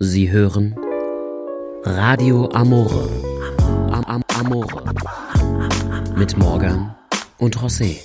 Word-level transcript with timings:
Sie 0.00 0.30
hören 0.30 0.76
Radio 1.82 2.48
Amore. 2.52 3.08
Am, 3.90 4.04
am, 4.04 4.22
Amore. 4.38 4.84
Mit 6.16 6.38
Morgan 6.38 6.94
und 7.38 7.56
José. 7.56 7.98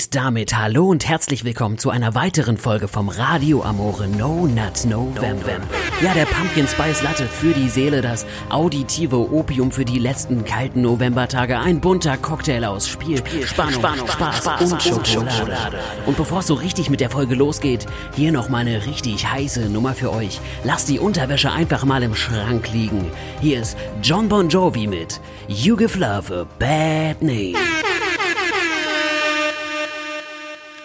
Und 0.00 0.14
damit 0.14 0.56
hallo 0.56 0.88
und 0.88 1.06
herzlich 1.06 1.44
willkommen 1.44 1.76
zu 1.76 1.90
einer 1.90 2.14
weiteren 2.14 2.56
Folge 2.56 2.88
vom 2.88 3.10
Radio 3.10 3.62
Amore 3.62 4.08
No 4.08 4.46
Nut 4.46 4.86
November. 4.86 5.60
Ja, 6.00 6.14
der 6.14 6.24
Pumpkin 6.24 6.66
Spice 6.66 7.02
Latte 7.02 7.26
für 7.26 7.52
die 7.52 7.68
Seele, 7.68 8.00
das 8.00 8.24
auditive 8.48 9.30
Opium 9.30 9.70
für 9.70 9.84
die 9.84 9.98
letzten 9.98 10.46
kalten 10.46 10.80
Novembertage, 10.80 11.58
ein 11.58 11.82
bunter 11.82 12.16
Cocktail 12.16 12.64
aus 12.64 12.88
Spiel, 12.88 13.22
Spannung, 13.44 13.74
Spannung 13.74 14.08
Spaß, 14.08 14.38
Spaß 14.38 14.72
und 14.72 14.82
Schokolade. 14.82 15.78
Und 16.06 16.16
bevor 16.16 16.38
es 16.38 16.46
so 16.46 16.54
richtig 16.54 16.88
mit 16.88 17.00
der 17.00 17.10
Folge 17.10 17.34
losgeht, 17.34 17.84
hier 18.16 18.32
noch 18.32 18.48
mal 18.48 18.60
eine 18.60 18.86
richtig 18.86 19.30
heiße 19.30 19.68
Nummer 19.68 19.92
für 19.92 20.14
euch. 20.14 20.40
Lasst 20.64 20.88
die 20.88 20.98
Unterwäsche 20.98 21.52
einfach 21.52 21.84
mal 21.84 22.02
im 22.02 22.14
Schrank 22.14 22.72
liegen. 22.72 23.04
Hier 23.42 23.60
ist 23.60 23.76
John 24.02 24.30
Bon 24.30 24.48
Jovi 24.48 24.86
mit 24.86 25.20
You 25.46 25.76
Give 25.76 25.98
Love 25.98 26.34
a 26.34 26.46
Bad 26.58 27.20
Name. 27.20 27.79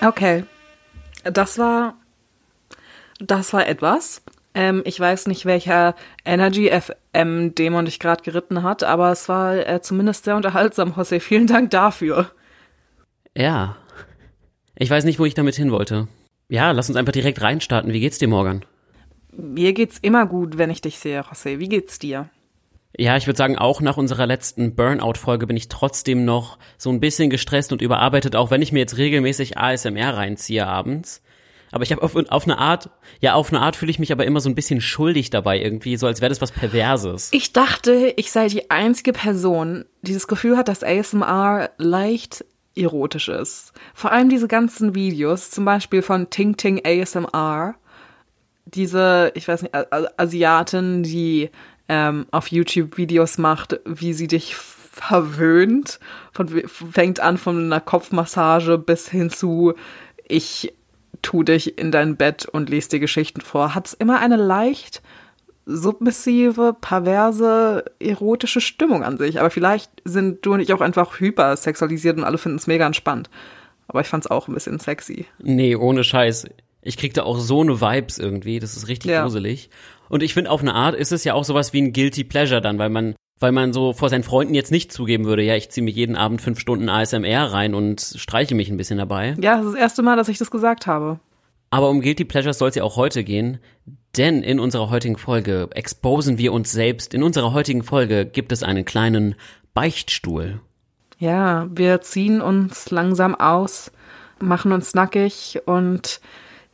Okay. 0.06 0.44
Das 1.24 1.58
war. 1.58 1.96
Das 3.20 3.54
war 3.54 3.68
etwas. 3.68 4.22
Ähm, 4.54 4.84
ich 4.86 5.00
weiß 5.00 5.28
nicht, 5.28 5.46
welcher 5.46 5.96
Energy 6.24 6.70
FM 6.70 7.56
Dämon 7.56 7.86
dich 7.86 8.00
gerade 8.00 8.24
geritten 8.24 8.64
hat, 8.64 8.84
aber 8.84 9.12
es 9.12 9.28
war 9.28 9.56
äh, 9.56 9.82
zumindest 9.82 10.26
sehr 10.26 10.36
unterhaltsam, 10.36 10.94
José. 10.94 11.20
Vielen 11.20 11.48
Dank 11.48 11.72
dafür. 11.72 12.32
Ja. 13.36 13.78
Ich 14.78 14.90
weiß 14.90 15.06
nicht, 15.06 15.20
wo 15.20 15.26
ich 15.26 15.34
damit 15.34 15.56
hin 15.56 15.72
wollte. 15.72 16.08
Ja, 16.50 16.72
lass 16.72 16.90
uns 16.90 16.98
einfach 16.98 17.14
direkt 17.14 17.42
reinstarten. 17.42 17.92
Wie 17.92 18.00
geht's 18.00 18.18
dir, 18.18 18.28
Morgan? 18.28 18.64
Mir 19.32 19.74
geht's 19.74 19.98
immer 20.02 20.26
gut, 20.26 20.58
wenn 20.58 20.70
ich 20.70 20.82
dich 20.82 21.00
sehe, 21.00 21.22
José. 21.22 21.60
Wie 21.60 21.70
geht's 21.70 22.00
dir? 22.00 22.30
Ja, 22.98 23.18
ich 23.18 23.28
würde 23.28 23.38
sagen, 23.38 23.58
auch 23.58 23.82
nach 23.82 23.98
unserer 23.98 24.26
letzten 24.26 24.76
Burnout-Folge 24.76 25.48
bin 25.48 25.58
ich 25.58 25.68
trotzdem 25.68 26.24
noch 26.24 26.58
so 26.78 26.90
ein 26.90 27.00
bisschen 27.00 27.30
gestresst 27.30 27.72
und 27.72 27.82
überarbeitet, 27.82 28.36
auch 28.36 28.52
wenn 28.52 28.62
ich 28.62 28.72
mir 28.72 28.80
jetzt 28.80 28.98
regelmäßig 28.98 29.58
ASMR 29.58 30.16
reinziehe 30.16 30.66
abends. 30.66 31.22
Aber 31.72 31.84
ich 31.84 31.92
habe 31.92 32.04
auf, 32.04 32.16
auf 32.16 32.44
eine 32.46 32.58
Art, 32.58 32.90
ja, 33.20 33.34
auf 33.34 33.52
eine 33.52 33.62
Art 33.62 33.76
fühle 33.76 33.92
ich 33.92 34.00
mich 34.00 34.12
aber 34.12 34.26
immer 34.26 34.40
so 34.40 34.50
ein 34.50 34.56
bisschen 34.56 34.80
schuldig 34.80 35.30
dabei 35.30 35.60
irgendwie, 35.60 35.98
so 35.98 36.08
als 36.08 36.22
wäre 36.22 36.30
das 36.30 36.40
was 36.40 36.52
Perverses. 36.52 37.30
Ich 37.34 37.52
dachte, 37.52 38.14
ich 38.16 38.32
sei 38.32 38.48
die 38.48 38.72
einzige 38.72 39.12
Person, 39.12 39.84
die 40.02 40.14
das 40.14 40.28
Gefühl 40.28 40.56
hat, 40.56 40.70
dass 40.70 40.84
ASMR 40.84 41.72
leicht 41.78 42.46
erotisch 42.76 43.28
ist. 43.28 43.74
Vor 43.94 44.12
allem 44.12 44.30
diese 44.30 44.48
ganzen 44.48 44.96
Videos, 44.96 45.50
zum 45.50 45.66
Beispiel 45.66 46.02
von 46.02 46.30
Ting 46.30 46.56
Ting 46.56 46.82
ASMR, 46.86 47.76
diese, 48.66 49.32
ich 49.36 49.48
weiß 49.48 49.64
nicht, 49.64 49.76
Asiatin, 50.18 51.04
die 51.04 51.50
ähm, 51.90 52.26
auf 52.32 52.48
YouTube 52.48 52.98
Videos 52.98 53.38
macht, 53.38 53.80
wie 53.86 54.14
sie 54.14 54.28
dich 54.28 54.56
verwöhnt. 54.56 56.00
Von, 56.32 56.48
fängt 56.68 57.20
an 57.20 57.38
von 57.38 57.66
einer 57.66 57.82
Kopfmassage 57.82 58.78
bis 58.78 59.10
hin 59.10 59.30
zu 59.30 59.74
ich 60.28 60.74
tu 61.22 61.44
dich 61.44 61.78
in 61.78 61.92
dein 61.92 62.18
Bett 62.18 62.46
und 62.46 62.70
lese 62.70 62.90
dir 62.90 63.00
Geschichten 63.00 63.42
vor. 63.42 63.76
Hat 63.76 63.88
es 63.88 63.94
immer 63.94 64.20
eine 64.20 64.38
leicht 64.38 65.02
submissive, 65.66 66.76
perverse, 66.80 67.86
erotische 68.00 68.62
Stimmung 68.62 69.04
an 69.04 69.18
sich. 69.18 69.40
Aber 69.40 69.50
vielleicht 69.50 69.92
sind 70.04 70.46
du 70.46 70.54
und 70.54 70.60
ich 70.60 70.74
auch 70.74 70.82
einfach 70.82 71.20
hypersexualisiert 71.20 72.18
und 72.18 72.24
alle 72.24 72.38
finden 72.38 72.58
es 72.58 72.68
mega 72.68 72.86
entspannt. 72.86 73.30
Aber 73.88 74.02
ich 74.02 74.08
fand 74.08 74.26
es 74.26 74.32
auch 74.32 74.48
ein 74.48 74.54
bisschen 74.54 74.80
sexy. 74.80 75.26
Nee, 75.40 75.76
ohne 75.76 76.04
Scheiß. 76.04 76.46
Ich 76.86 76.98
krieg 76.98 77.14
da 77.14 77.24
auch 77.24 77.40
so 77.40 77.62
eine 77.62 77.82
Vibes 77.82 78.18
irgendwie. 78.20 78.60
Das 78.60 78.78
ist 78.78 78.88
richtig 78.88 79.12
ja. 79.12 79.24
gruselig. 79.24 79.70
Und 80.08 80.24
ich 80.24 80.34
finde, 80.34 80.52
auf 80.52 80.62
eine 80.62 80.74
Art 80.74 80.96
ist 80.96 81.12
es 81.12 81.24
ja 81.24 81.34
auch 81.34 81.44
sowas 81.44 81.74
wie 81.74 81.82
ein 81.82 81.94
Guilty 81.94 82.24
Pleasure 82.24 82.62
dann, 82.62 82.78
weil 82.78 82.90
man, 82.90 83.16
weil 83.40 83.52
man 83.52 83.74
so 83.74 83.92
vor 83.92 84.10
seinen 84.10 84.24
Freunden 84.24 84.54
jetzt 84.54 84.72
nicht 84.72 84.92
zugeben 84.92 85.26
würde, 85.26 85.44
ja, 85.44 85.56
ich 85.56 85.70
ziehe 85.70 85.84
mich 85.84 85.96
jeden 85.96 86.16
Abend 86.16 86.42
fünf 86.42 86.60
Stunden 86.60 86.88
ASMR 86.88 87.52
rein 87.52 87.74
und 87.74 88.02
streiche 88.16 88.56
mich 88.56 88.70
ein 88.70 88.78
bisschen 88.78 89.00
dabei. 89.00 89.36
Ja, 89.42 89.58
das 89.58 89.66
ist 89.66 89.74
das 89.74 89.82
erste 89.82 90.04
Mal, 90.04 90.16
dass 90.16 90.30
ich 90.30 90.38
das 90.38 90.52
gesagt 90.52 90.88
habe. 90.88 91.20
Aber 91.72 91.90
um 91.90 92.02
Guilty 92.02 92.24
Pleasures 92.24 92.60
soll 92.60 92.70
es 92.70 92.76
ja 92.76 92.84
auch 92.84 92.96
heute 92.96 93.24
gehen, 93.24 93.60
denn 94.16 94.44
in 94.44 94.60
unserer 94.60 94.90
heutigen 94.90 95.18
Folge 95.18 95.68
exposen 95.72 96.38
wir 96.38 96.54
uns 96.54 96.72
selbst. 96.72 97.14
In 97.14 97.24
unserer 97.24 97.52
heutigen 97.52 97.84
Folge 97.84 98.26
gibt 98.26 98.52
es 98.52 98.64
einen 98.64 98.86
kleinen 98.86 99.36
Beichtstuhl. 99.74 100.62
Ja, 101.18 101.68
wir 101.70 102.02
ziehen 102.02 102.42
uns 102.42 102.92
langsam 102.92 103.36
aus, 103.36 103.92
machen 104.40 104.72
uns 104.72 104.94
nackig 104.94 105.62
und 105.66 106.22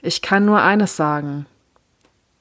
ich 0.02 0.22
kann 0.22 0.46
nur 0.46 0.62
eines 0.62 0.96
sagen. 0.96 1.46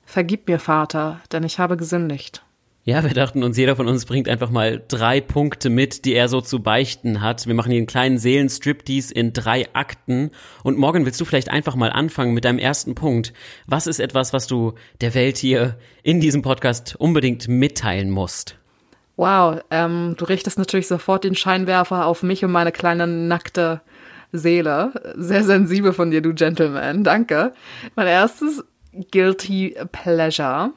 Vergib 0.05 0.49
mir, 0.49 0.59
Vater, 0.59 1.21
denn 1.33 1.45
ich 1.45 1.59
habe 1.59 1.77
gesündigt. 1.77 2.43
Ja, 2.83 3.05
wir 3.05 3.11
dachten 3.11 3.45
uns, 3.45 3.59
jeder 3.59 3.77
von 3.77 3.89
uns 3.89 4.07
bringt 4.07 4.27
einfach 4.27 4.51
mal 4.51 4.83
drei 4.89 5.21
Punkte 5.21 5.69
mit, 5.69 6.07
die 6.07 6.15
er 6.15 6.29
so 6.29 6.41
zu 6.41 6.63
beichten 6.63 7.21
hat. 7.21 7.47
Wir 7.47 7.55
machen 7.55 7.71
hier 7.71 7.79
einen 7.79 7.87
kleinen 7.87 8.19
Seelenstriptease 8.19 9.13
in 9.13 9.35
drei 9.35 9.69
Akten. 9.75 10.31
Und 10.65 10.79
morgen 10.79 11.05
willst 11.05 11.21
du 11.21 11.27
vielleicht 11.27 11.51
einfach 11.51 11.77
mal 11.77 11.91
anfangen 11.91 12.33
mit 12.33 12.47
deinem 12.47 12.59
ersten 12.59 12.95
Punkt. 12.95 13.35
Was 13.67 13.87
ist 13.87 14.01
etwas, 14.01 14.33
was 14.33 14.47
du 14.47 14.73
der 15.03 15.15
Welt 15.15 15.37
hier 15.37 15.79
in 16.03 16.21
diesem 16.21 16.41
Podcast 16.41 16.97
unbedingt 16.97 17.49
mitteilen 17.49 18.11
musst? 18.11 18.57
Wow, 19.17 19.61
ähm, 19.71 20.15
du 20.17 20.25
richtest 20.25 20.59
natürlich 20.59 20.89
sofort 20.89 21.25
den 21.25 21.35
Scheinwerfer 21.35 22.07
auf 22.07 22.23
mich 22.23 22.43
und 22.43 22.51
meine 22.51 22.73
kleine 22.73 23.07
nackte 23.07 23.83
Seele. 24.33 24.93
Sehr 25.17 25.45
sensibel 25.45 25.93
von 25.93 26.11
dir, 26.11 26.21
du 26.21 26.35
Gentleman. 26.35 27.05
Danke. 27.05 27.53
Mein 27.97 28.07
erstes 28.07 28.65
Guilty 29.11 29.77
Pleasure 29.93 30.73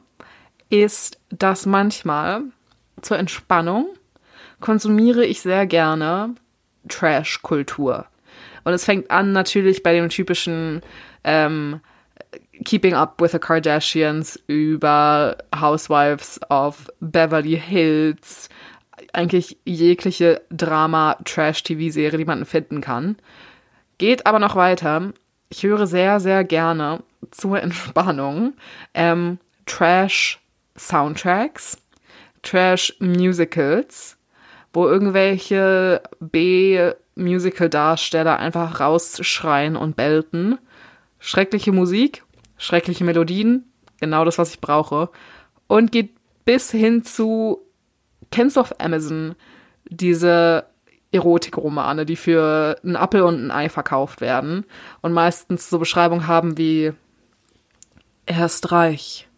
ist, 0.70 1.18
dass 1.30 1.66
manchmal 1.66 2.42
zur 3.02 3.18
Entspannung 3.18 3.88
konsumiere 4.60 5.24
ich 5.24 5.40
sehr 5.40 5.66
gerne 5.66 6.34
Trash-Kultur. 6.88 8.06
Und 8.64 8.72
es 8.72 8.84
fängt 8.84 9.10
an 9.10 9.32
natürlich 9.32 9.82
bei 9.82 9.92
dem 9.92 10.08
typischen 10.08 10.80
ähm, 11.22 11.80
Keeping 12.64 12.94
Up 12.94 13.20
with 13.20 13.32
the 13.32 13.38
Kardashians 13.38 14.40
über 14.46 15.36
Housewives 15.54 16.40
of 16.50 16.90
Beverly 17.00 17.58
Hills, 17.58 18.48
eigentlich 19.14 19.58
jegliche 19.64 20.42
Drama-Trash-TV-Serie, 20.50 22.18
die 22.18 22.24
man 22.24 22.44
finden 22.44 22.80
kann. 22.80 23.16
Geht 23.98 24.26
aber 24.26 24.38
noch 24.38 24.56
weiter. 24.56 25.12
Ich 25.48 25.62
höre 25.62 25.86
sehr, 25.86 26.18
sehr 26.20 26.44
gerne 26.44 27.02
zur 27.30 27.62
Entspannung 27.62 28.54
ähm, 28.92 29.38
Trash-Soundtracks, 29.66 31.78
Trash-Musicals, 32.42 34.16
wo 34.72 34.86
irgendwelche 34.86 36.02
B-Musical-Darsteller 36.20 38.38
einfach 38.38 38.80
rausschreien 38.80 39.76
und 39.76 39.96
belten. 39.96 40.58
Schreckliche 41.20 41.72
Musik, 41.72 42.24
schreckliche 42.58 43.04
Melodien, 43.04 43.70
genau 44.00 44.24
das, 44.24 44.38
was 44.38 44.50
ich 44.50 44.60
brauche. 44.60 45.10
Und 45.66 45.92
geht 45.92 46.10
bis 46.44 46.70
hin 46.70 47.04
zu, 47.04 47.60
kennst 48.30 48.56
du 48.56 48.60
auf 48.60 48.80
Amazon 48.80 49.34
diese 49.84 50.66
Erotikromane, 51.12 52.06
die 52.06 52.16
für 52.16 52.76
einen 52.82 52.96
Apfel 52.96 53.22
und 53.22 53.46
ein 53.46 53.50
Ei 53.50 53.68
verkauft 53.68 54.20
werden 54.20 54.64
und 55.00 55.12
meistens 55.12 55.70
so 55.70 55.78
Beschreibungen 55.78 56.26
haben 56.26 56.58
wie 56.58 56.92
er 58.26 58.46
ist 58.46 58.72
reich 58.72 59.28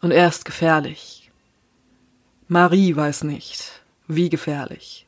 und 0.00 0.12
er 0.12 0.28
ist 0.28 0.44
gefährlich. 0.44 1.30
Marie 2.48 2.94
weiß 2.94 3.24
nicht, 3.24 3.82
wie 4.06 4.28
gefährlich, 4.28 5.06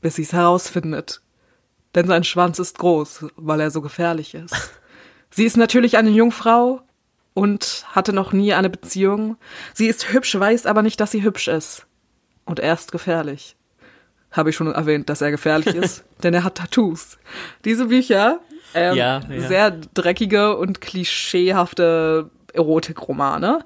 bis 0.00 0.16
sie's 0.16 0.32
herausfindet. 0.32 1.20
Denn 1.94 2.06
sein 2.06 2.22
Schwanz 2.22 2.58
ist 2.58 2.78
groß, 2.78 3.26
weil 3.36 3.60
er 3.60 3.70
so 3.70 3.80
gefährlich 3.80 4.34
ist. 4.34 4.54
Sie 5.30 5.44
ist 5.44 5.56
natürlich 5.56 5.96
eine 5.96 6.10
Jungfrau 6.10 6.82
und 7.34 7.84
hatte 7.88 8.12
noch 8.12 8.32
nie 8.32 8.52
eine 8.52 8.70
Beziehung. 8.70 9.36
Sie 9.74 9.86
ist 9.86 10.12
hübsch, 10.12 10.38
weiß 10.38 10.66
aber 10.66 10.82
nicht, 10.82 11.00
dass 11.00 11.12
sie 11.12 11.22
hübsch 11.22 11.46
ist. 11.46 11.86
Und 12.50 12.58
er 12.58 12.74
ist 12.74 12.90
gefährlich. 12.90 13.54
Habe 14.32 14.50
ich 14.50 14.56
schon 14.56 14.66
erwähnt, 14.66 15.08
dass 15.08 15.20
er 15.20 15.30
gefährlich 15.30 15.72
ist, 15.72 16.04
denn 16.24 16.34
er 16.34 16.42
hat 16.42 16.56
Tattoos. 16.56 17.16
Diese 17.64 17.86
Bücher, 17.86 18.40
ähm, 18.74 18.96
ja, 18.96 19.20
ja. 19.20 19.40
sehr 19.46 19.70
dreckige 19.70 20.56
und 20.56 20.80
klischeehafte 20.80 22.28
Erotikromane. 22.52 23.60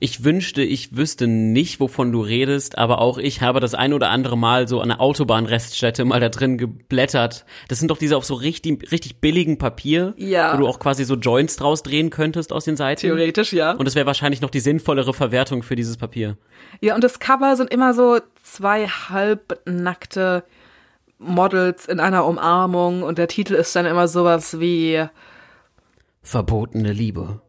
Ich 0.00 0.24
wünschte, 0.24 0.62
ich 0.62 0.96
wüsste 0.96 1.26
nicht, 1.26 1.80
wovon 1.80 2.12
du 2.12 2.20
redest, 2.20 2.76
aber 2.78 3.00
auch 3.00 3.16
ich 3.18 3.40
habe 3.42 3.60
das 3.60 3.74
ein 3.74 3.92
oder 3.92 4.10
andere 4.10 4.36
Mal 4.36 4.66
so 4.68 4.80
an 4.80 4.88
der 4.88 5.00
Autobahnreststätte 5.00 6.04
mal 6.04 6.20
da 6.20 6.28
drin 6.28 6.58
geblättert. 6.58 7.46
Das 7.68 7.78
sind 7.78 7.90
doch 7.90 7.98
diese 7.98 8.16
auf 8.16 8.24
so 8.24 8.34
richtig, 8.34 8.90
richtig 8.92 9.20
billigen 9.20 9.56
Papier, 9.56 10.14
Ja. 10.16 10.52
wo 10.54 10.58
du 10.58 10.66
auch 10.66 10.78
quasi 10.78 11.04
so 11.04 11.14
Joints 11.14 11.56
draus 11.56 11.82
drehen 11.82 12.10
könntest 12.10 12.52
aus 12.52 12.64
den 12.64 12.76
Seiten. 12.76 13.00
Theoretisch, 13.00 13.52
ja. 13.52 13.72
Und 13.72 13.84
das 13.86 13.94
wäre 13.94 14.06
wahrscheinlich 14.06 14.40
noch 14.40 14.50
die 14.50 14.60
sinnvollere 14.60 15.14
Verwertung 15.14 15.62
für 15.62 15.76
dieses 15.76 15.96
Papier. 15.96 16.36
Ja, 16.80 16.94
und 16.94 17.04
das 17.04 17.18
Cover 17.18 17.56
sind 17.56 17.72
immer 17.72 17.94
so 17.94 18.18
zwei 18.42 18.86
halbnackte 18.88 20.44
Models 21.18 21.86
in 21.86 22.00
einer 22.00 22.26
Umarmung 22.26 23.02
und 23.02 23.16
der 23.18 23.28
Titel 23.28 23.54
ist 23.54 23.74
dann 23.76 23.86
immer 23.86 24.08
sowas 24.08 24.58
wie 24.60 25.04
Verbotene 26.22 26.92
Liebe. 26.92 27.40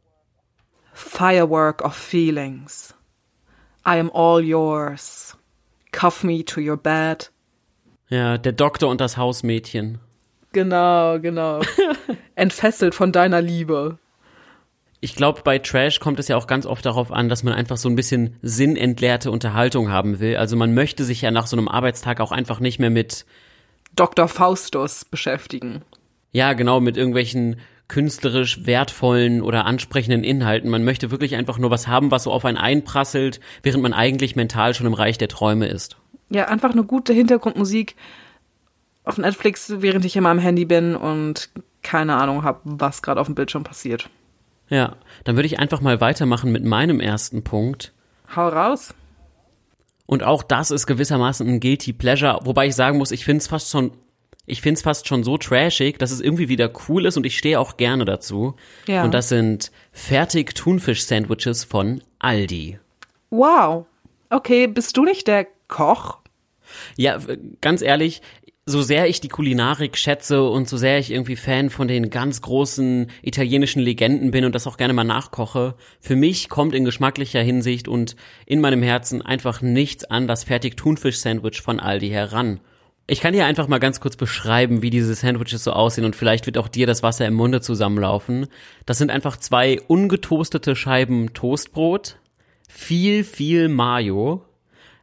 Firework 0.96 1.84
of 1.84 1.94
Feelings. 1.94 2.94
I 3.86 4.00
am 4.00 4.10
all 4.12 4.42
yours. 4.42 5.38
Cuff 5.92 6.24
me 6.24 6.44
to 6.46 6.62
your 6.62 6.78
bed. 6.78 7.32
Ja, 8.10 8.38
der 8.38 8.54
Doktor 8.54 8.90
und 8.90 9.02
das 9.02 9.18
Hausmädchen. 9.18 10.00
Genau, 10.54 11.20
genau. 11.20 11.62
Entfesselt 12.36 12.96
von 12.96 13.12
deiner 13.12 13.42
Liebe. 13.42 14.00
Ich 15.02 15.16
glaube, 15.16 15.42
bei 15.44 15.60
Trash 15.60 16.00
kommt 16.00 16.18
es 16.20 16.30
ja 16.30 16.38
auch 16.38 16.48
ganz 16.48 16.66
oft 16.66 16.86
darauf 16.86 17.12
an, 17.12 17.28
dass 17.28 17.44
man 17.44 17.54
einfach 17.54 17.78
so 17.78 17.90
ein 17.90 17.96
bisschen 17.96 18.38
sinnentleerte 18.42 19.30
Unterhaltung 19.32 19.92
haben 19.92 20.20
will. 20.20 20.38
Also 20.38 20.56
man 20.56 20.74
möchte 20.74 21.04
sich 21.04 21.22
ja 21.22 21.30
nach 21.30 21.48
so 21.48 21.58
einem 21.58 21.68
Arbeitstag 21.68 22.22
auch 22.22 22.32
einfach 22.32 22.62
nicht 22.62 22.80
mehr 22.80 22.90
mit, 22.90 23.26
Dr. 23.96 24.28
Faustus 24.28 25.04
beschäftigen. 25.04 25.84
ja 26.32 26.54
genau, 26.54 26.80
mit 26.80 26.96
irgendwelchen 26.96 27.58
künstlerisch 27.88 28.66
wertvollen 28.66 29.42
oder 29.42 29.66
ansprechenden 29.66 30.24
Inhalten. 30.24 30.70
Man 30.70 30.84
möchte 30.84 31.12
wirklich 31.12 31.36
einfach 31.36 31.58
nur 31.58 31.70
was 31.72 31.88
haben, 31.88 32.12
was 32.12 32.24
so 32.24 32.32
auf 32.32 32.46
einen 32.46 32.58
einprasselt, 32.58 33.40
während 33.64 33.84
man 33.84 33.94
eigentlich 33.94 34.36
mental 34.36 34.74
schon 34.74 34.88
im 34.88 34.94
Reich 34.94 35.18
der 35.18 35.28
Träume 35.28 35.68
ist. 35.68 35.98
Ja, 36.30 36.48
einfach 36.48 36.72
eine 36.72 36.84
gute 36.84 37.14
Hintergrundmusik 37.14 37.96
auf 39.04 39.18
Netflix, 39.18 39.72
während 39.78 40.04
ich 40.06 40.16
immer 40.16 40.30
am 40.30 40.40
Handy 40.40 40.66
bin 40.66 40.96
und 40.96 41.50
keine 41.84 42.16
Ahnung 42.16 42.44
habe, 42.44 42.60
was 42.64 43.04
gerade 43.04 43.22
auf 43.22 43.28
dem 43.28 43.36
Bildschirm 43.36 43.64
passiert. 43.64 44.10
Ja, 44.70 44.96
dann 45.24 45.36
würde 45.36 45.46
ich 45.46 45.60
einfach 45.60 45.82
mal 45.82 46.02
weitermachen 46.02 46.52
mit 46.52 46.66
meinem 46.66 47.00
ersten 47.00 47.44
Punkt. 47.44 47.94
Hau 48.36 48.48
raus. 48.48 48.96
Und 50.08 50.24
auch 50.24 50.44
das 50.44 50.72
ist 50.72 50.88
gewissermaßen 50.88 51.48
ein 51.48 51.60
Guilty 51.60 51.94
Pleasure, 51.94 52.40
wobei 52.44 52.68
ich 52.68 52.76
sagen 52.76 52.98
muss, 52.98 53.12
ich 53.12 53.26
finde 53.26 53.42
es 53.42 53.48
fast 53.48 53.70
schon, 53.70 53.92
ich 54.46 54.62
finde 54.62 54.78
es 54.78 54.82
fast 54.84 55.08
schon 55.08 55.24
so 55.24 55.38
trashig, 55.38 55.98
dass 55.98 56.12
es 56.12 56.22
irgendwie 56.22 56.50
wieder 56.50 56.72
cool 56.88 57.06
ist 57.06 57.18
und 57.18 57.26
ich 57.26 57.38
stehe 57.38 57.60
auch 57.60 57.78
gerne 57.78 58.06
dazu. 58.06 58.56
Ja. 58.88 59.04
Und 59.04 59.14
das 59.14 59.30
sind 59.30 59.72
fertig 59.92 60.54
Thunfisch-Sandwiches 60.56 61.64
von 61.64 62.02
Aldi. 62.20 62.80
Wow. 63.30 63.86
Okay, 64.30 64.68
bist 64.68 64.98
du 64.98 65.04
nicht 65.04 65.28
der 65.28 65.48
Koch? 65.68 66.20
Ja, 66.98 67.20
ganz 67.62 67.82
ehrlich, 67.82 68.22
so 68.68 68.82
sehr 68.82 69.08
ich 69.08 69.22
die 69.22 69.30
Kulinarik 69.30 69.96
schätze 69.96 70.44
und 70.44 70.68
so 70.68 70.78
sehr 70.78 70.98
ich 70.98 71.12
irgendwie 71.12 71.36
Fan 71.36 71.70
von 71.70 71.88
den 71.88 72.10
ganz 72.10 72.42
großen 72.42 73.12
italienischen 73.22 73.82
Legenden 73.82 74.32
bin 74.32 74.44
und 74.44 74.56
das 74.56 74.66
auch 74.66 74.78
gerne 74.78 74.94
mal 74.94 75.04
nachkoche, 75.04 75.76
für 76.00 76.16
mich 76.16 76.50
kommt 76.50 76.74
in 76.74 76.84
geschmacklicher 76.84 77.42
Hinsicht 77.42 77.88
und 77.88 78.16
in 78.48 78.62
meinem 78.62 78.82
Herzen 78.82 79.22
einfach 79.22 79.62
nichts 79.62 80.04
an 80.06 80.28
das 80.28 80.44
fertig 80.44 80.78
Thunfisch-Sandwich 80.78 81.62
von 81.62 81.80
Aldi 81.80 82.10
heran. 82.10 82.60
Ich 83.08 83.22
kann 83.22 83.34
dir 83.34 83.46
einfach 83.46 83.68
mal 83.68 83.80
ganz 83.80 84.00
kurz 84.00 84.16
beschreiben, 84.16 84.82
wie 84.82 84.90
diese 84.90 85.14
Sandwiches 85.14 85.64
so 85.64 85.74
aussehen 85.74 86.06
und 86.06 86.16
vielleicht 86.16 86.48
wird 86.48 86.58
auch 86.58 86.68
dir 86.68 86.88
das 86.88 87.04
Wasser 87.04 87.28
im 87.28 87.36
Munde 87.36 87.62
zusammenlaufen. 87.62 88.48
Das 88.88 88.98
sind 88.98 89.12
einfach 89.12 89.38
zwei 89.38 89.80
ungetoastete 89.88 90.76
Scheiben 90.76 91.32
Toastbrot, 91.34 92.18
viel, 92.68 93.24
viel 93.24 93.70
Mayo, 93.70 94.44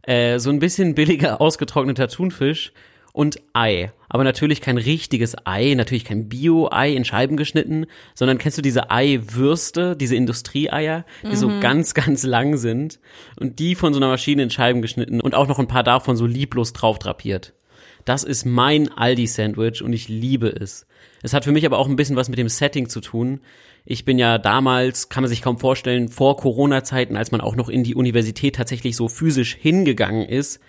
äh, 0.03 0.41
so 0.41 0.51
ein 0.51 0.59
bisschen 0.59 0.97
billiger 0.97 1.41
ausgetrockneter 1.41 2.09
Thunfisch 2.09 2.73
und 3.13 3.41
Ei. 3.53 3.93
Aber 4.09 4.25
natürlich 4.25 4.61
kein 4.61 4.79
richtiges 4.79 5.37
Ei, 5.45 5.75
natürlich 5.77 6.05
kein 6.05 6.29
Bio-Ei 6.29 6.93
in 6.95 7.05
Scheiben 7.05 7.37
geschnitten, 7.37 7.87
sondern 8.15 8.39
kennst 8.39 8.59
du 8.59 8.63
diese 8.63 8.91
Eiwürste, 8.91 9.95
diese 9.95 10.17
Industrieeier, 10.17 11.05
die 11.31 11.37
so 11.37 11.49
ganz, 11.61 11.95
ganz 11.95 12.25
lang 12.25 12.57
sind 12.57 12.99
und 13.39 13.61
die 13.61 13.77
von 13.77 13.95
so 13.95 14.01
einer 14.01 14.09
Maschine 14.09 14.43
in 14.43 14.51
Scheiben 14.51 14.83
geschnitten 14.83 15.21
und 15.21 15.37
auch 15.37 15.47
noch 15.47 15.61
ein 15.61 15.69
paar 15.69 15.85
davon 15.85 16.17
so 16.17 16.27
lieblos 16.27 16.73
drauf 16.73 16.99
drapiert. 16.99 17.53
Das 18.05 18.25
ist 18.25 18.45
mein 18.45 18.91
Aldi-Sandwich 18.91 19.83
und 19.83 19.93
ich 19.93 20.09
liebe 20.09 20.49
es. 20.49 20.87
Es 21.23 21.33
hat 21.33 21.45
für 21.45 21.53
mich 21.53 21.67
aber 21.67 21.79
auch 21.79 21.89
ein 21.89 21.97
bisschen 21.97 22.17
was 22.17 22.29
mit 22.29 22.39
dem 22.39 22.49
Setting 22.49 22.89
zu 22.89 23.01
tun. 23.01 23.41
Ich 23.85 24.05
bin 24.05 24.19
ja 24.19 24.39
damals, 24.39 25.09
kann 25.09 25.23
man 25.23 25.29
sich 25.29 25.43
kaum 25.43 25.59
vorstellen, 25.59 26.09
vor 26.09 26.37
Corona-Zeiten, 26.37 27.17
als 27.17 27.33
man 27.33 27.41
auch 27.41 27.57
noch 27.57 27.69
in 27.69 27.85
die 27.85 27.95
Universität 27.95 28.57
tatsächlich 28.57 28.97
so 28.97 29.09
physisch 29.09 29.55
hingegangen 29.55 30.29
ist, 30.29 30.61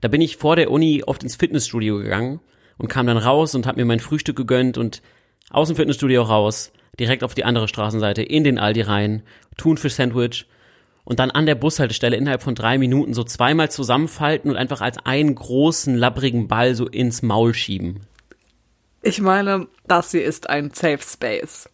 da 0.00 0.08
bin 0.08 0.20
ich 0.20 0.36
vor 0.36 0.56
der 0.56 0.70
Uni 0.70 1.02
oft 1.06 1.22
ins 1.22 1.36
Fitnessstudio 1.36 1.98
gegangen 1.98 2.40
und 2.78 2.88
kam 2.88 3.06
dann 3.06 3.16
raus 3.16 3.54
und 3.54 3.66
habe 3.66 3.80
mir 3.80 3.86
mein 3.86 4.00
Frühstück 4.00 4.36
gegönnt 4.36 4.76
und 4.76 5.02
aus 5.50 5.68
dem 5.68 5.76
Fitnessstudio 5.76 6.22
raus, 6.22 6.72
direkt 6.98 7.24
auf 7.24 7.34
die 7.34 7.44
andere 7.44 7.68
Straßenseite, 7.68 8.22
in 8.22 8.44
den 8.44 8.58
Aldi 8.58 8.82
rein, 8.82 9.22
Thunfisch-Sandwich 9.56 10.46
und 11.06 11.20
dann 11.20 11.30
an 11.30 11.46
der 11.46 11.54
Bushaltestelle 11.54 12.16
innerhalb 12.16 12.42
von 12.42 12.56
drei 12.56 12.78
Minuten 12.78 13.14
so 13.14 13.22
zweimal 13.22 13.70
zusammenfalten 13.70 14.50
und 14.50 14.56
einfach 14.56 14.80
als 14.80 14.98
einen 15.06 15.36
großen, 15.36 15.94
labbrigen 15.94 16.48
Ball 16.48 16.74
so 16.74 16.88
ins 16.88 17.22
Maul 17.22 17.54
schieben. 17.54 18.00
Ich 19.02 19.20
meine, 19.20 19.68
das 19.86 20.10
hier 20.10 20.24
ist 20.24 20.50
ein 20.50 20.72
Safe 20.72 20.98
Space. 21.00 21.70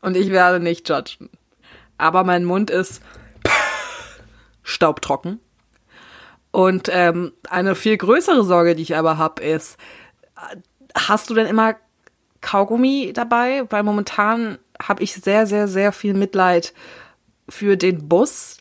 Und 0.00 0.16
ich 0.16 0.30
werde 0.30 0.60
nicht 0.60 0.88
judgen. 0.88 1.28
Aber 1.98 2.24
mein 2.24 2.44
Mund 2.44 2.70
ist 2.70 3.02
staubtrocken. 4.62 5.40
Und 6.50 6.88
ähm, 6.90 7.34
eine 7.50 7.74
viel 7.74 7.98
größere 7.98 8.44
Sorge, 8.44 8.74
die 8.74 8.82
ich 8.82 8.96
aber 8.96 9.18
habe, 9.18 9.42
ist, 9.42 9.76
äh, 10.36 10.56
hast 10.96 11.28
du 11.28 11.34
denn 11.34 11.46
immer 11.46 11.76
Kaugummi 12.40 13.12
dabei? 13.12 13.64
Weil 13.68 13.82
momentan 13.82 14.56
habe 14.82 15.02
ich 15.02 15.12
sehr, 15.12 15.46
sehr, 15.46 15.68
sehr 15.68 15.92
viel 15.92 16.14
Mitleid 16.14 16.72
für 17.48 17.76
den 17.76 18.08
Bus, 18.08 18.58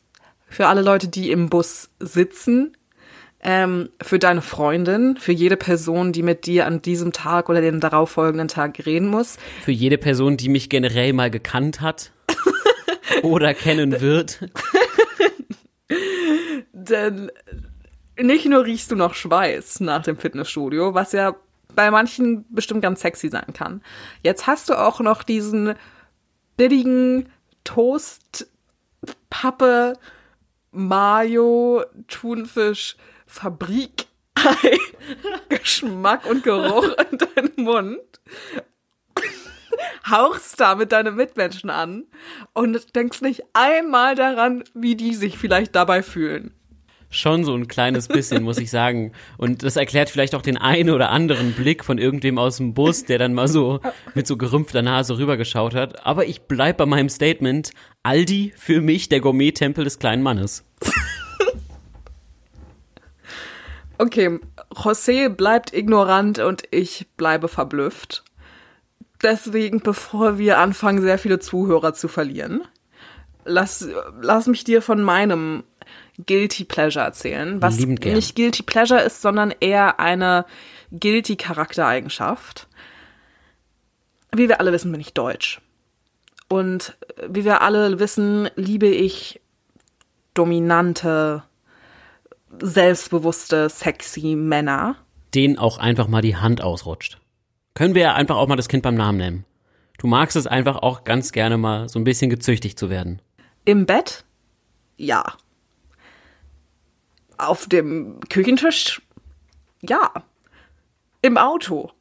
für 0.50 0.68
alle 0.68 0.82
Leute, 0.82 1.08
die 1.08 1.32
im 1.32 1.50
Bus 1.50 1.90
sitzen, 2.00 2.76
ähm, 3.42 3.90
für 4.02 4.20
deine 4.20 4.42
Freundin, 4.42 5.18
für 5.18 5.32
jede 5.32 5.58
Person, 5.58 6.12
die 6.12 6.24
mit 6.24 6.46
dir 6.46 6.66
an 6.66 6.82
diesem 6.82 7.14
Tag 7.14 7.50
oder 7.50 7.62
den 7.62 7.80
darauffolgenden 7.80 8.48
Tag 8.48 8.86
reden 8.86 9.08
muss. 9.08 9.38
Für 9.64 9.72
jede 9.72 9.98
Person, 9.98 10.38
die 10.38 10.50
mich 10.50 10.70
generell 10.70 11.14
mal 11.14 11.30
gekannt 11.30 11.82
hat 11.82 12.12
oder 13.22 13.54
kennen 13.54 14.02
wird. 14.02 14.40
Denn 16.74 17.32
nicht 18.20 18.46
nur 18.46 18.66
riechst 18.66 18.92
du 18.92 18.96
noch 18.96 19.14
Schweiß 19.14 19.82
nach 19.82 20.04
dem 20.04 20.18
Fitnessstudio, 20.18 20.94
was 20.94 21.12
ja 21.12 21.36
bei 21.76 21.92
manchen 21.92 22.46
bestimmt 22.50 22.82
ganz 22.82 23.02
sexy 23.02 23.30
sein 23.30 23.54
kann. 23.54 23.82
Jetzt 24.24 24.48
hast 24.48 24.70
du 24.70 24.74
auch 24.74 25.00
noch 25.00 25.22
diesen 25.22 25.76
billigen 26.56 27.30
Toast, 27.64 28.48
Pappe, 29.30 29.94
Mayo, 30.72 31.84
Thunfisch, 32.08 32.96
Fabrik, 33.26 34.08
Geschmack 35.50 36.26
und 36.26 36.44
Geruch 36.44 36.96
in 37.12 37.18
deinem 37.18 37.52
Mund. 37.58 38.00
Hauchst 40.10 40.60
damit 40.60 40.92
deine 40.92 41.12
Mitmenschen 41.12 41.70
an 41.70 42.06
und 42.54 42.96
denkst 42.96 43.22
nicht 43.22 43.44
einmal 43.54 44.16
daran, 44.16 44.64
wie 44.74 44.96
die 44.96 45.14
sich 45.14 45.38
vielleicht 45.38 45.76
dabei 45.76 46.02
fühlen. 46.02 46.57
Schon 47.10 47.46
so 47.46 47.56
ein 47.56 47.68
kleines 47.68 48.08
bisschen, 48.08 48.44
muss 48.44 48.58
ich 48.58 48.70
sagen. 48.70 49.14
Und 49.38 49.64
das 49.64 49.78
erklärt 49.78 50.10
vielleicht 50.10 50.36
auch 50.36 50.42
den 50.42 50.58
einen 50.58 50.90
oder 50.90 51.10
anderen 51.10 51.54
Blick 51.54 51.86
von 51.86 51.98
irgendwem 51.98 52.38
aus 52.38 52.58
dem 52.58 52.74
Bus, 52.74 53.06
der 53.06 53.18
dann 53.18 53.34
mal 53.34 53.48
so 53.48 53.80
mit 54.14 54.28
so 54.28 54.36
gerümpfter 54.36 54.82
Nase 54.82 55.18
rübergeschaut 55.18 55.74
hat. 55.74 56.06
Aber 56.06 56.26
ich 56.26 56.42
bleib 56.42 56.78
bei 56.78 56.86
meinem 56.86 57.10
Statement. 57.10 57.72
Aldi 58.04 58.54
für 58.58 58.82
mich 58.82 59.08
der 59.10 59.22
Gourmet-Tempel 59.22 59.84
des 59.84 60.00
kleinen 60.00 60.22
Mannes. 60.22 60.66
Okay, 64.00 64.40
José 64.72 65.28
bleibt 65.28 65.74
ignorant 65.74 66.38
und 66.38 66.64
ich 66.70 67.08
bleibe 67.18 67.48
verblüfft. 67.48 68.24
Deswegen, 69.24 69.80
bevor 69.80 70.38
wir 70.38 70.60
anfangen, 70.60 71.02
sehr 71.02 71.18
viele 71.18 71.40
Zuhörer 71.40 71.96
zu 71.96 72.08
verlieren, 72.08 72.62
lass, 73.44 73.88
lass 74.22 74.46
mich 74.46 74.64
dir 74.64 74.84
von 74.84 75.02
meinem 75.02 75.64
Guilty 76.26 76.64
Pleasure 76.66 77.06
erzählen. 77.06 77.62
Was 77.62 77.78
nicht 77.78 78.36
Guilty 78.36 78.64
Pleasure 78.64 79.02
ist, 79.02 79.22
sondern 79.22 79.54
eher 79.60 80.00
eine 80.00 80.46
Guilty 80.92 81.36
Charaktereigenschaft. 81.36 82.68
Wie 84.36 84.50
wir 84.50 84.60
alle 84.60 84.72
wissen, 84.72 84.92
bin 84.92 85.02
ich 85.02 85.14
deutsch. 85.14 85.62
Und 86.50 86.98
wie 87.28 87.46
wir 87.46 87.62
alle 87.62 88.00
wissen, 88.00 88.50
liebe 88.56 88.88
ich 88.88 89.42
dominante, 90.34 91.44
selbstbewusste, 92.62 93.70
sexy 93.70 94.36
Männer. 94.36 94.96
denen 95.34 95.58
auch 95.58 95.78
einfach 95.78 96.08
mal 96.08 96.22
die 96.22 96.38
Hand 96.38 96.62
ausrutscht. 96.62 97.20
Können 97.74 97.94
wir 97.96 98.02
ja 98.02 98.14
einfach 98.16 98.38
auch 98.38 98.48
mal 98.48 98.56
das 98.56 98.70
Kind 98.70 98.82
beim 98.82 98.96
Namen 98.96 99.18
nennen. 99.18 99.46
Du 100.00 100.08
magst 100.08 100.36
es 100.36 100.48
einfach 100.48 100.78
auch 100.78 101.04
ganz 101.04 101.32
gerne 101.32 101.58
mal 101.58 101.90
so 101.90 102.00
ein 102.00 102.04
bisschen 102.06 102.30
gezüchtigt 102.30 102.80
zu 102.80 102.90
werden. 102.90 103.22
Im 103.66 103.86
Bett 103.86 104.24
Ja. 104.96 105.24
Auf 107.38 107.68
dem 107.68 108.20
Küchentisch? 108.30 109.02
Ja. 109.82 110.12
Im 111.22 111.38
Auto? 111.38 111.92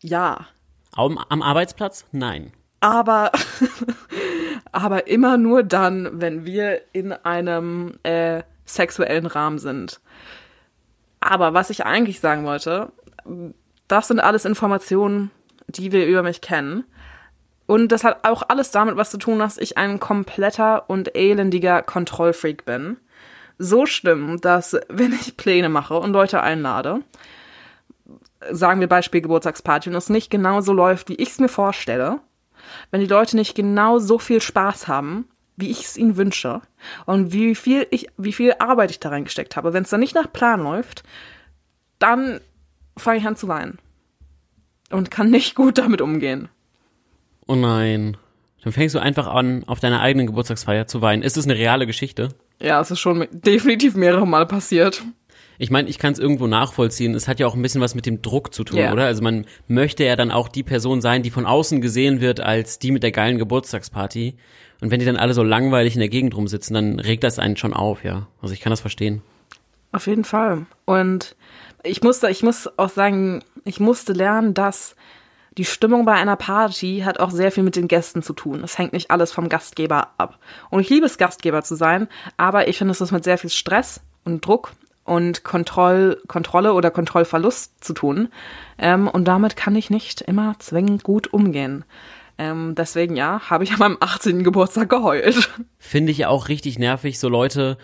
Ja. 0.00 0.46
Am, 0.92 1.18
am 1.18 1.42
Arbeitsplatz? 1.42 2.06
Nein. 2.12 2.52
Aber, 2.80 3.32
aber 4.72 5.06
immer 5.08 5.36
nur 5.36 5.62
dann, 5.62 6.20
wenn 6.20 6.44
wir 6.44 6.82
in 6.92 7.12
einem 7.12 7.98
äh, 8.04 8.42
sexuellen 8.64 9.26
Rahmen 9.26 9.58
sind. 9.58 10.00
Aber 11.20 11.54
was 11.54 11.70
ich 11.70 11.84
eigentlich 11.84 12.20
sagen 12.20 12.44
wollte, 12.44 12.92
das 13.88 14.08
sind 14.08 14.20
alles 14.20 14.44
Informationen, 14.44 15.30
die 15.66 15.92
wir 15.92 16.06
über 16.06 16.22
mich 16.22 16.40
kennen. 16.40 16.84
Und 17.66 17.92
das 17.92 18.04
hat 18.04 18.24
auch 18.24 18.42
alles 18.48 18.70
damit 18.70 18.96
was 18.96 19.10
zu 19.10 19.18
tun, 19.18 19.38
dass 19.38 19.58
ich 19.58 19.76
ein 19.76 20.00
kompletter 20.00 20.88
und 20.88 21.14
elendiger 21.14 21.82
Kontrollfreak 21.82 22.64
bin. 22.64 22.96
So 23.58 23.86
schlimm, 23.86 24.40
dass 24.40 24.76
wenn 24.88 25.12
ich 25.12 25.36
Pläne 25.36 25.68
mache 25.68 25.98
und 25.98 26.12
Leute 26.12 26.42
einlade, 26.42 27.00
sagen 28.50 28.80
wir 28.80 28.86
Beispiel 28.86 29.20
Geburtstagsparty 29.20 29.90
und 29.90 29.96
es 29.96 30.08
nicht 30.08 30.30
genau 30.30 30.60
so 30.60 30.72
läuft, 30.72 31.08
wie 31.08 31.16
ich 31.16 31.30
es 31.30 31.38
mir 31.38 31.48
vorstelle, 31.48 32.20
wenn 32.90 33.00
die 33.00 33.06
Leute 33.06 33.36
nicht 33.36 33.54
genau 33.54 33.98
so 33.98 34.18
viel 34.18 34.40
Spaß 34.40 34.88
haben, 34.88 35.28
wie 35.56 35.70
ich 35.70 35.82
es 35.82 35.96
ihnen 35.96 36.16
wünsche 36.16 36.60
und 37.04 37.32
wie 37.32 37.54
viel 37.54 37.86
ich, 37.90 38.08
wie 38.16 38.32
viel 38.32 38.54
Arbeit 38.60 38.92
ich 38.92 39.00
da 39.00 39.08
reingesteckt 39.08 39.56
habe, 39.56 39.72
wenn 39.72 39.82
es 39.82 39.90
dann 39.90 40.00
nicht 40.00 40.14
nach 40.14 40.32
Plan 40.32 40.62
läuft, 40.62 41.02
dann 41.98 42.40
fange 42.96 43.18
ich 43.18 43.26
an 43.26 43.36
zu 43.36 43.48
weinen 43.48 43.78
und 44.90 45.10
kann 45.10 45.30
nicht 45.30 45.56
gut 45.56 45.78
damit 45.78 46.00
umgehen. 46.00 46.48
Oh 47.46 47.56
nein. 47.56 48.16
Dann 48.62 48.72
fängst 48.72 48.94
du 48.94 48.98
einfach 48.98 49.26
an, 49.26 49.64
auf 49.66 49.80
deiner 49.80 50.00
eigenen 50.00 50.26
Geburtstagsfeier 50.26 50.86
zu 50.86 51.00
weinen. 51.00 51.22
Ist 51.22 51.36
es 51.36 51.44
eine 51.44 51.56
reale 51.56 51.86
Geschichte? 51.86 52.28
Ja, 52.60 52.80
es 52.80 52.90
ist 52.90 52.98
schon 53.00 53.26
definitiv 53.30 53.94
mehrere 53.94 54.26
Mal 54.26 54.46
passiert. 54.46 55.02
Ich 55.60 55.70
meine, 55.70 55.88
ich 55.88 55.98
kann 55.98 56.12
es 56.12 56.18
irgendwo 56.20 56.46
nachvollziehen. 56.46 57.14
Es 57.14 57.26
hat 57.26 57.40
ja 57.40 57.46
auch 57.46 57.54
ein 57.54 57.62
bisschen 57.62 57.80
was 57.80 57.94
mit 57.96 58.06
dem 58.06 58.22
Druck 58.22 58.54
zu 58.54 58.62
tun, 58.62 58.78
Ja. 58.78 58.92
oder? 58.92 59.06
Also 59.06 59.22
man 59.22 59.44
möchte 59.66 60.04
ja 60.04 60.14
dann 60.14 60.30
auch 60.30 60.48
die 60.48 60.62
Person 60.62 61.00
sein, 61.00 61.22
die 61.24 61.30
von 61.30 61.46
außen 61.46 61.80
gesehen 61.80 62.20
wird 62.20 62.40
als 62.40 62.78
die 62.78 62.92
mit 62.92 63.02
der 63.02 63.10
geilen 63.12 63.38
Geburtstagsparty. 63.38 64.36
Und 64.80 64.90
wenn 64.92 65.00
die 65.00 65.06
dann 65.06 65.16
alle 65.16 65.34
so 65.34 65.42
langweilig 65.42 65.94
in 65.94 66.00
der 66.00 66.08
Gegend 66.08 66.36
rumsitzen, 66.36 66.74
dann 66.74 67.00
regt 67.00 67.24
das 67.24 67.40
einen 67.40 67.56
schon 67.56 67.74
auf, 67.74 68.04
ja. 68.04 68.28
Also 68.40 68.54
ich 68.54 68.60
kann 68.60 68.70
das 68.70 68.80
verstehen. 68.80 69.22
Auf 69.90 70.06
jeden 70.06 70.24
Fall. 70.24 70.66
Und 70.84 71.34
ich 71.82 72.02
musste, 72.02 72.30
ich 72.30 72.44
muss 72.44 72.68
auch 72.78 72.90
sagen, 72.90 73.42
ich 73.64 73.80
musste 73.80 74.12
lernen, 74.12 74.54
dass 74.54 74.94
die 75.56 75.64
Stimmung 75.64 76.04
bei 76.04 76.12
einer 76.12 76.36
Party 76.36 77.02
hat 77.04 77.20
auch 77.20 77.30
sehr 77.30 77.50
viel 77.50 77.62
mit 77.62 77.76
den 77.76 77.88
Gästen 77.88 78.22
zu 78.22 78.32
tun. 78.32 78.62
Es 78.62 78.78
hängt 78.78 78.92
nicht 78.92 79.10
alles 79.10 79.32
vom 79.32 79.48
Gastgeber 79.48 80.08
ab. 80.18 80.38
Und 80.70 80.80
ich 80.80 80.90
liebe 80.90 81.06
es, 81.06 81.18
Gastgeber 81.18 81.62
zu 81.62 81.74
sein, 81.74 82.08
aber 82.36 82.68
ich 82.68 82.78
finde, 82.78 82.92
es 82.92 83.00
ist 83.00 83.12
mit 83.12 83.24
sehr 83.24 83.38
viel 83.38 83.50
Stress 83.50 84.00
und 84.24 84.44
Druck 84.44 84.72
und 85.04 85.42
Kontroll, 85.42 86.20
Kontrolle 86.28 86.74
oder 86.74 86.90
Kontrollverlust 86.90 87.82
zu 87.82 87.94
tun. 87.94 88.28
Ähm, 88.76 89.08
und 89.08 89.24
damit 89.24 89.56
kann 89.56 89.74
ich 89.74 89.90
nicht 89.90 90.20
immer 90.20 90.54
zwingend 90.58 91.02
gut 91.02 91.32
umgehen. 91.32 91.84
Ähm, 92.36 92.74
deswegen 92.76 93.16
ja, 93.16 93.40
habe 93.50 93.64
ich 93.64 93.72
an 93.72 93.78
meinem 93.80 93.96
18. 93.98 94.44
Geburtstag 94.44 94.88
geheult. 94.88 95.50
Finde 95.78 96.12
ich 96.12 96.26
auch 96.26 96.48
richtig 96.48 96.78
nervig, 96.78 97.18
so 97.18 97.28
Leute, 97.28 97.78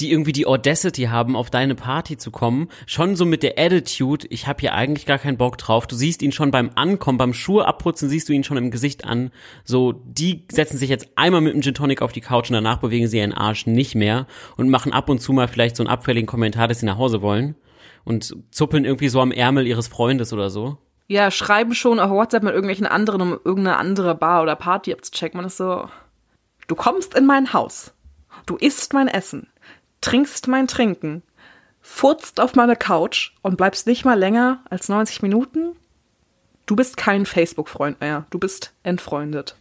die 0.00 0.10
irgendwie 0.10 0.32
die 0.32 0.46
Audacity 0.46 1.04
haben, 1.04 1.36
auf 1.36 1.50
deine 1.50 1.74
Party 1.74 2.16
zu 2.16 2.30
kommen, 2.30 2.68
schon 2.86 3.14
so 3.14 3.24
mit 3.24 3.42
der 3.44 3.58
Attitude, 3.58 4.26
ich 4.28 4.46
habe 4.48 4.60
hier 4.60 4.74
eigentlich 4.74 5.06
gar 5.06 5.18
keinen 5.18 5.36
Bock 5.36 5.56
drauf. 5.56 5.86
Du 5.86 5.94
siehst 5.94 6.22
ihn 6.22 6.32
schon 6.32 6.50
beim 6.50 6.70
Ankommen, 6.74 7.18
beim 7.18 7.32
Schuhe 7.32 7.66
abputzen, 7.66 8.08
siehst 8.08 8.28
du 8.28 8.32
ihn 8.32 8.42
schon 8.42 8.56
im 8.56 8.72
Gesicht 8.72 9.04
an. 9.04 9.30
So, 9.62 9.92
die 9.92 10.46
setzen 10.50 10.78
sich 10.78 10.90
jetzt 10.90 11.10
einmal 11.14 11.40
mit 11.40 11.54
dem 11.54 11.62
Gin 11.62 11.74
Tonic 11.74 12.02
auf 12.02 12.12
die 12.12 12.20
Couch 12.20 12.50
und 12.50 12.54
danach 12.54 12.78
bewegen 12.78 13.06
sie 13.06 13.18
ihren 13.18 13.32
Arsch 13.32 13.66
nicht 13.66 13.94
mehr 13.94 14.26
und 14.56 14.68
machen 14.68 14.92
ab 14.92 15.08
und 15.08 15.20
zu 15.20 15.32
mal 15.32 15.46
vielleicht 15.46 15.76
so 15.76 15.84
einen 15.84 15.90
abfälligen 15.90 16.26
Kommentar, 16.26 16.66
dass 16.66 16.80
sie 16.80 16.86
nach 16.86 16.98
Hause 16.98 17.22
wollen 17.22 17.54
und 18.04 18.36
zuppeln 18.50 18.84
irgendwie 18.84 19.08
so 19.08 19.20
am 19.20 19.30
Ärmel 19.32 19.66
ihres 19.66 19.88
Freundes 19.88 20.32
oder 20.32 20.50
so. 20.50 20.78
Ja, 21.06 21.30
schreiben 21.30 21.74
schon 21.74 22.00
auf 22.00 22.10
WhatsApp 22.10 22.42
mit 22.42 22.54
irgendwelchen 22.54 22.86
anderen, 22.86 23.20
um 23.20 23.32
irgendeine 23.44 23.76
andere 23.76 24.14
Bar 24.14 24.42
oder 24.42 24.56
Party 24.56 24.92
abzuchecken. 24.92 25.36
Man 25.36 25.46
ist 25.46 25.58
so, 25.58 25.88
du 26.66 26.74
kommst 26.74 27.14
in 27.14 27.26
mein 27.26 27.52
Haus, 27.52 27.92
du 28.46 28.56
isst 28.56 28.94
mein 28.94 29.08
Essen, 29.08 29.48
trinkst 30.04 30.48
mein 30.48 30.68
Trinken, 30.68 31.22
furzt 31.80 32.38
auf 32.38 32.54
meine 32.54 32.76
Couch 32.76 33.32
und 33.40 33.56
bleibst 33.56 33.86
nicht 33.86 34.04
mal 34.04 34.18
länger 34.18 34.62
als 34.68 34.90
90 34.90 35.22
Minuten? 35.22 35.76
Du 36.66 36.76
bist 36.76 36.98
kein 36.98 37.24
Facebook-Freund 37.24 38.00
mehr, 38.00 38.26
du 38.28 38.38
bist 38.38 38.74
entfreundet. 38.82 39.56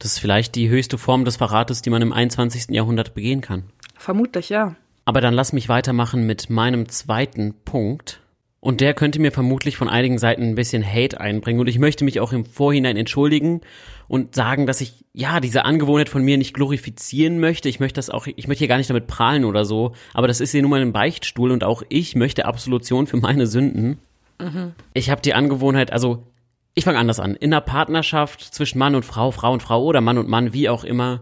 Das 0.00 0.12
ist 0.12 0.18
vielleicht 0.18 0.56
die 0.56 0.68
höchste 0.68 0.98
Form 0.98 1.24
des 1.24 1.36
Verrates, 1.36 1.82
die 1.82 1.90
man 1.90 2.02
im 2.02 2.12
21. 2.12 2.70
Jahrhundert 2.70 3.14
begehen 3.14 3.40
kann. 3.40 3.62
Vermutlich, 3.96 4.48
ja. 4.48 4.74
Aber 5.04 5.20
dann 5.20 5.34
lass 5.34 5.52
mich 5.52 5.68
weitermachen 5.68 6.26
mit 6.26 6.50
meinem 6.50 6.88
zweiten 6.88 7.54
Punkt. 7.64 8.20
Und 8.66 8.80
der 8.80 8.94
könnte 8.94 9.20
mir 9.20 9.30
vermutlich 9.30 9.76
von 9.76 9.88
einigen 9.88 10.18
Seiten 10.18 10.42
ein 10.42 10.56
bisschen 10.56 10.84
Hate 10.84 11.20
einbringen. 11.20 11.60
Und 11.60 11.68
ich 11.68 11.78
möchte 11.78 12.02
mich 12.04 12.18
auch 12.18 12.32
im 12.32 12.44
Vorhinein 12.44 12.96
entschuldigen 12.96 13.60
und 14.08 14.34
sagen, 14.34 14.66
dass 14.66 14.80
ich, 14.80 15.04
ja, 15.12 15.38
diese 15.38 15.64
Angewohnheit 15.64 16.08
von 16.08 16.24
mir 16.24 16.36
nicht 16.36 16.52
glorifizieren 16.52 17.38
möchte. 17.38 17.68
Ich 17.68 17.78
möchte 17.78 17.98
das 17.98 18.10
auch, 18.10 18.26
ich 18.26 18.48
möchte 18.48 18.58
hier 18.58 18.66
gar 18.66 18.78
nicht 18.78 18.90
damit 18.90 19.06
prahlen 19.06 19.44
oder 19.44 19.64
so. 19.64 19.92
Aber 20.14 20.26
das 20.26 20.40
ist 20.40 20.50
hier 20.50 20.62
nun 20.62 20.72
mal 20.72 20.80
ein 20.80 20.92
Beichtstuhl 20.92 21.52
und 21.52 21.62
auch 21.62 21.84
ich 21.90 22.16
möchte 22.16 22.44
Absolution 22.44 23.06
für 23.06 23.18
meine 23.18 23.46
Sünden. 23.46 23.98
Ich 24.94 25.10
habe 25.10 25.22
die 25.22 25.34
Angewohnheit, 25.34 25.92
also 25.92 26.24
ich 26.74 26.82
fange 26.82 26.98
anders 26.98 27.20
an. 27.20 27.36
In 27.36 27.54
einer 27.54 27.60
Partnerschaft 27.60 28.42
zwischen 28.42 28.80
Mann 28.80 28.96
und 28.96 29.04
Frau, 29.04 29.30
Frau 29.30 29.52
und 29.52 29.62
Frau 29.62 29.84
oder 29.84 30.00
Mann 30.00 30.18
und 30.18 30.28
Mann, 30.28 30.52
wie 30.52 30.68
auch 30.68 30.82
immer, 30.82 31.20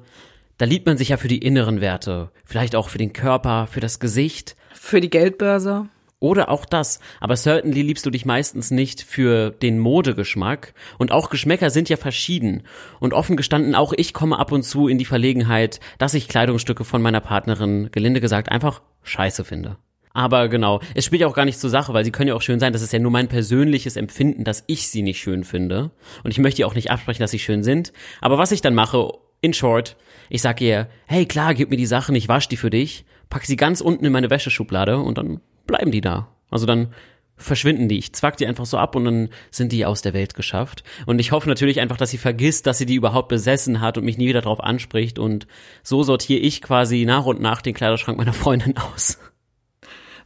da 0.56 0.64
liebt 0.64 0.86
man 0.86 0.96
sich 0.96 1.10
ja 1.10 1.18
für 1.18 1.28
die 1.28 1.44
inneren 1.44 1.82
Werte. 1.82 2.30
Vielleicht 2.46 2.74
auch 2.74 2.88
für 2.88 2.96
den 2.96 3.12
Körper, 3.12 3.66
für 3.66 3.80
das 3.80 4.00
Gesicht. 4.00 4.56
Für 4.72 5.02
die 5.02 5.10
Geldbörse. 5.10 5.90
Oder 6.24 6.48
auch 6.48 6.64
das. 6.64 7.00
Aber 7.20 7.36
certainly 7.36 7.82
liebst 7.82 8.06
du 8.06 8.10
dich 8.10 8.24
meistens 8.24 8.70
nicht 8.70 9.02
für 9.02 9.50
den 9.50 9.78
Modegeschmack. 9.78 10.72
Und 10.96 11.12
auch 11.12 11.28
Geschmäcker 11.28 11.68
sind 11.68 11.90
ja 11.90 11.98
verschieden. 11.98 12.62
Und 12.98 13.12
offen 13.12 13.36
gestanden, 13.36 13.74
auch 13.74 13.92
ich 13.94 14.14
komme 14.14 14.38
ab 14.38 14.50
und 14.50 14.62
zu 14.62 14.88
in 14.88 14.96
die 14.96 15.04
Verlegenheit, 15.04 15.80
dass 15.98 16.14
ich 16.14 16.26
Kleidungsstücke 16.26 16.84
von 16.84 17.02
meiner 17.02 17.20
Partnerin, 17.20 17.90
gelinde 17.92 18.22
gesagt, 18.22 18.50
einfach 18.50 18.80
scheiße 19.02 19.44
finde. 19.44 19.76
Aber 20.14 20.48
genau, 20.48 20.80
es 20.94 21.04
spielt 21.04 21.20
ja 21.20 21.26
auch 21.26 21.34
gar 21.34 21.44
nicht 21.44 21.60
zur 21.60 21.68
Sache, 21.68 21.92
weil 21.92 22.06
sie 22.06 22.10
können 22.10 22.28
ja 22.28 22.34
auch 22.34 22.40
schön 22.40 22.58
sein. 22.58 22.72
Das 22.72 22.80
ist 22.80 22.94
ja 22.94 23.00
nur 23.00 23.10
mein 23.10 23.28
persönliches 23.28 23.96
Empfinden, 23.96 24.44
dass 24.44 24.64
ich 24.66 24.88
sie 24.88 25.02
nicht 25.02 25.20
schön 25.20 25.44
finde. 25.44 25.90
Und 26.22 26.30
ich 26.30 26.38
möchte 26.38 26.62
ihr 26.62 26.66
auch 26.66 26.74
nicht 26.74 26.90
absprechen, 26.90 27.20
dass 27.20 27.32
sie 27.32 27.38
schön 27.38 27.62
sind. 27.62 27.92
Aber 28.22 28.38
was 28.38 28.50
ich 28.50 28.62
dann 28.62 28.74
mache, 28.74 29.12
in 29.42 29.52
short, 29.52 29.98
ich 30.30 30.40
sag 30.40 30.62
ihr, 30.62 30.88
hey 31.04 31.26
klar, 31.26 31.52
gib 31.52 31.68
mir 31.68 31.76
die 31.76 31.84
Sachen, 31.84 32.14
ich 32.14 32.28
wasche 32.28 32.48
die 32.48 32.56
für 32.56 32.70
dich, 32.70 33.04
pack 33.28 33.44
sie 33.44 33.56
ganz 33.56 33.82
unten 33.82 34.06
in 34.06 34.12
meine 34.12 34.30
Wäscheschublade 34.30 34.96
und 34.96 35.18
dann 35.18 35.42
bleiben 35.66 35.90
die 35.90 36.00
da. 36.00 36.28
Also 36.50 36.66
dann 36.66 36.88
verschwinden 37.36 37.88
die. 37.88 37.98
Ich 37.98 38.12
zwack 38.12 38.36
die 38.36 38.46
einfach 38.46 38.66
so 38.66 38.78
ab 38.78 38.94
und 38.94 39.04
dann 39.04 39.28
sind 39.50 39.72
die 39.72 39.84
aus 39.86 40.02
der 40.02 40.14
Welt 40.14 40.34
geschafft. 40.34 40.84
Und 41.06 41.18
ich 41.18 41.32
hoffe 41.32 41.48
natürlich 41.48 41.80
einfach, 41.80 41.96
dass 41.96 42.10
sie 42.10 42.18
vergisst, 42.18 42.66
dass 42.66 42.78
sie 42.78 42.86
die 42.86 42.94
überhaupt 42.94 43.28
besessen 43.28 43.80
hat 43.80 43.98
und 43.98 44.04
mich 44.04 44.18
nie 44.18 44.28
wieder 44.28 44.40
drauf 44.40 44.60
anspricht. 44.60 45.18
Und 45.18 45.46
so 45.82 46.02
sortiere 46.02 46.40
ich 46.40 46.62
quasi 46.62 47.04
nach 47.04 47.26
und 47.26 47.40
nach 47.40 47.60
den 47.60 47.74
Kleiderschrank 47.74 48.18
meiner 48.18 48.32
Freundin 48.32 48.76
aus. 48.76 49.18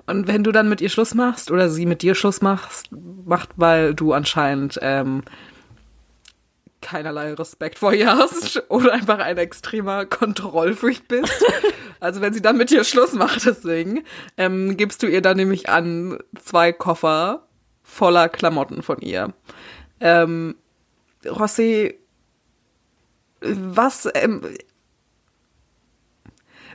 Und 0.06 0.26
wenn 0.26 0.42
du 0.42 0.52
dann 0.52 0.68
mit 0.68 0.80
ihr 0.80 0.88
Schluss 0.88 1.14
machst 1.14 1.50
oder 1.50 1.68
sie 1.68 1.84
mit 1.84 2.02
dir 2.02 2.14
Schluss 2.14 2.40
machst, 2.40 2.88
macht, 2.90 3.50
weil 3.56 3.94
du 3.94 4.14
anscheinend 4.14 4.78
ähm, 4.80 5.22
keinerlei 6.80 7.34
Respekt 7.34 7.78
vor 7.78 7.92
ihr 7.92 8.16
hast 8.16 8.62
oder 8.68 8.92
einfach 8.92 9.18
ein 9.18 9.38
extremer 9.38 10.06
Kontrollfreak 10.06 11.08
bist. 11.08 11.44
Also 12.00 12.20
wenn 12.20 12.32
sie 12.32 12.42
dann 12.42 12.56
mit 12.56 12.70
dir 12.70 12.84
Schluss 12.84 13.12
macht, 13.12 13.44
deswegen, 13.44 14.04
ähm, 14.36 14.76
gibst 14.76 15.02
du 15.02 15.06
ihr 15.06 15.20
dann 15.22 15.36
nämlich 15.36 15.68
an 15.68 16.18
zwei 16.42 16.72
Koffer 16.72 17.48
voller 17.82 18.28
Klamotten 18.28 18.82
von 18.82 18.98
ihr. 19.00 19.32
Ähm, 20.00 20.54
Rossi, 21.26 21.98
was, 23.40 24.08
ähm, 24.14 24.42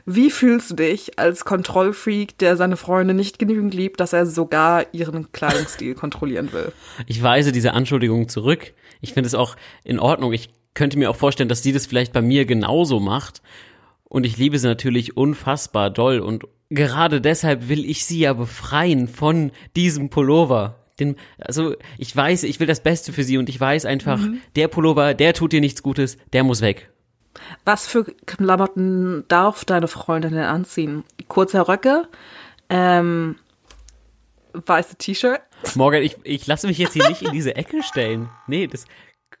wie 0.06 0.30
fühlst 0.30 0.70
du 0.70 0.74
dich 0.74 1.18
als 1.18 1.46
Kontrollfreak, 1.46 2.36
der 2.38 2.56
seine 2.58 2.76
Freunde 2.76 3.14
nicht 3.14 3.38
genügend 3.38 3.72
liebt, 3.72 4.00
dass 4.00 4.12
er 4.12 4.26
sogar 4.26 4.84
ihren 4.92 5.32
Kleidungsstil 5.32 5.94
kontrollieren 5.94 6.52
will? 6.52 6.72
Ich 7.06 7.22
weise 7.22 7.52
diese 7.52 7.72
Anschuldigung 7.72 8.28
zurück. 8.28 8.74
Ich 9.04 9.12
finde 9.14 9.28
es 9.28 9.34
auch 9.34 9.56
in 9.84 10.00
Ordnung. 10.00 10.32
Ich 10.32 10.48
könnte 10.74 10.98
mir 10.98 11.10
auch 11.10 11.16
vorstellen, 11.16 11.48
dass 11.48 11.62
sie 11.62 11.72
das 11.72 11.86
vielleicht 11.86 12.12
bei 12.12 12.22
mir 12.22 12.44
genauso 12.44 12.98
macht. 12.98 13.42
Und 14.04 14.26
ich 14.26 14.36
liebe 14.36 14.58
sie 14.58 14.66
natürlich 14.66 15.16
unfassbar 15.16 15.90
doll. 15.90 16.18
Und 16.18 16.44
gerade 16.70 17.20
deshalb 17.20 17.68
will 17.68 17.88
ich 17.88 18.04
sie 18.04 18.20
ja 18.20 18.32
befreien 18.32 19.08
von 19.08 19.52
diesem 19.76 20.10
Pullover. 20.10 20.80
Den, 20.98 21.16
also 21.38 21.74
ich 21.98 22.14
weiß, 22.14 22.44
ich 22.44 22.60
will 22.60 22.66
das 22.66 22.80
Beste 22.80 23.12
für 23.12 23.24
sie 23.24 23.38
und 23.38 23.48
ich 23.48 23.58
weiß 23.58 23.84
einfach, 23.84 24.20
der 24.54 24.68
Pullover, 24.68 25.14
der 25.14 25.34
tut 25.34 25.52
dir 25.52 25.60
nichts 25.60 25.82
Gutes, 25.82 26.18
der 26.32 26.44
muss 26.44 26.60
weg. 26.60 26.90
Was 27.64 27.86
für 27.86 28.04
Klamotten 28.26 29.24
darf 29.26 29.64
deine 29.64 29.88
Freundin 29.88 30.34
denn 30.34 30.44
anziehen? 30.44 31.02
Kurze 31.26 31.66
Röcke, 31.66 32.08
ähm, 32.68 33.36
weiße 34.54 34.96
T-Shirt. 34.96 35.40
Morgan, 35.74 36.02
ich, 36.02 36.16
ich 36.24 36.46
lasse 36.46 36.66
mich 36.66 36.78
jetzt 36.78 36.92
hier 36.92 37.08
nicht 37.08 37.22
in 37.22 37.32
diese 37.32 37.56
Ecke 37.56 37.82
stellen. 37.82 38.28
Nee, 38.46 38.66
das, 38.66 38.86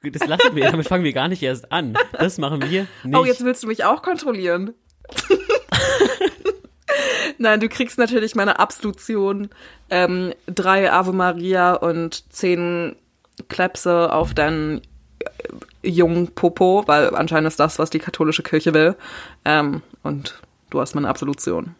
das 0.02 0.26
lassen 0.26 0.54
wir, 0.54 0.70
damit 0.70 0.88
fangen 0.88 1.04
wir 1.04 1.12
gar 1.12 1.28
nicht 1.28 1.42
erst 1.42 1.72
an. 1.72 1.96
Das 2.12 2.38
machen 2.38 2.62
wir 2.62 2.86
nicht. 3.04 3.16
Oh, 3.16 3.24
jetzt 3.24 3.44
willst 3.44 3.62
du 3.62 3.66
mich 3.66 3.84
auch 3.84 4.02
kontrollieren. 4.02 4.74
Nein, 7.38 7.60
du 7.60 7.68
kriegst 7.68 7.98
natürlich 7.98 8.34
meine 8.34 8.58
Absolution. 8.58 9.48
Ähm, 9.90 10.32
drei 10.46 10.90
Ave 10.92 11.12
Maria 11.12 11.74
und 11.74 12.32
zehn 12.32 12.96
Klepse 13.48 14.12
auf 14.12 14.34
deinen 14.34 14.80
äh, 15.18 15.88
jungen 15.88 16.28
Popo, 16.28 16.84
weil 16.86 17.14
anscheinend 17.14 17.48
ist 17.48 17.60
das, 17.60 17.78
was 17.78 17.90
die 17.90 17.98
katholische 17.98 18.42
Kirche 18.42 18.72
will. 18.74 18.96
Ähm, 19.44 19.82
und 20.02 20.40
du 20.70 20.80
hast 20.80 20.94
meine 20.94 21.08
Absolution. 21.08 21.74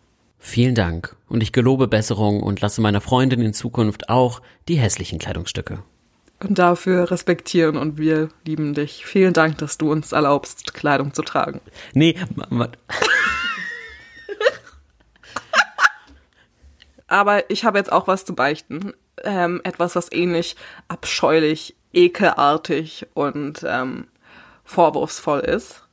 Vielen 0.47 0.75
Dank 0.75 1.17
und 1.27 1.43
ich 1.43 1.53
gelobe 1.53 1.89
Besserung 1.89 2.43
und 2.43 2.61
lasse 2.61 2.83
meiner 2.83 3.01
Freundin 3.01 3.41
in 3.41 3.55
Zukunft 3.55 4.11
auch 4.11 4.43
die 4.69 4.75
hässlichen 4.75 5.19
Kleidungsstücke. 5.19 5.83
Und 6.39 6.59
dafür 6.59 7.11
respektieren 7.11 7.79
und 7.79 7.97
wir 7.97 8.29
lieben 8.45 8.75
dich. 8.75 9.07
Vielen 9.07 9.33
Dank, 9.33 9.57
dass 9.57 9.79
du 9.79 9.91
uns 9.91 10.13
erlaubst, 10.13 10.75
Kleidung 10.75 11.15
zu 11.15 11.23
tragen. 11.23 11.63
Nee, 11.95 12.15
Aber 17.09 17.51
ich 17.51 17.65
habe 17.65 17.79
jetzt 17.79 17.91
auch 17.91 18.07
was 18.07 18.27
zu 18.27 18.35
beichten. 18.35 18.93
Ähm, 19.25 19.63
etwas, 19.65 19.97
was 19.97 20.13
ähnlich 20.13 20.57
abscheulich, 20.89 21.75
ekelartig 21.95 23.07
und 23.15 23.65
ähm, 23.67 24.09
vorwurfsvoll 24.63 25.41
ist. 25.41 25.84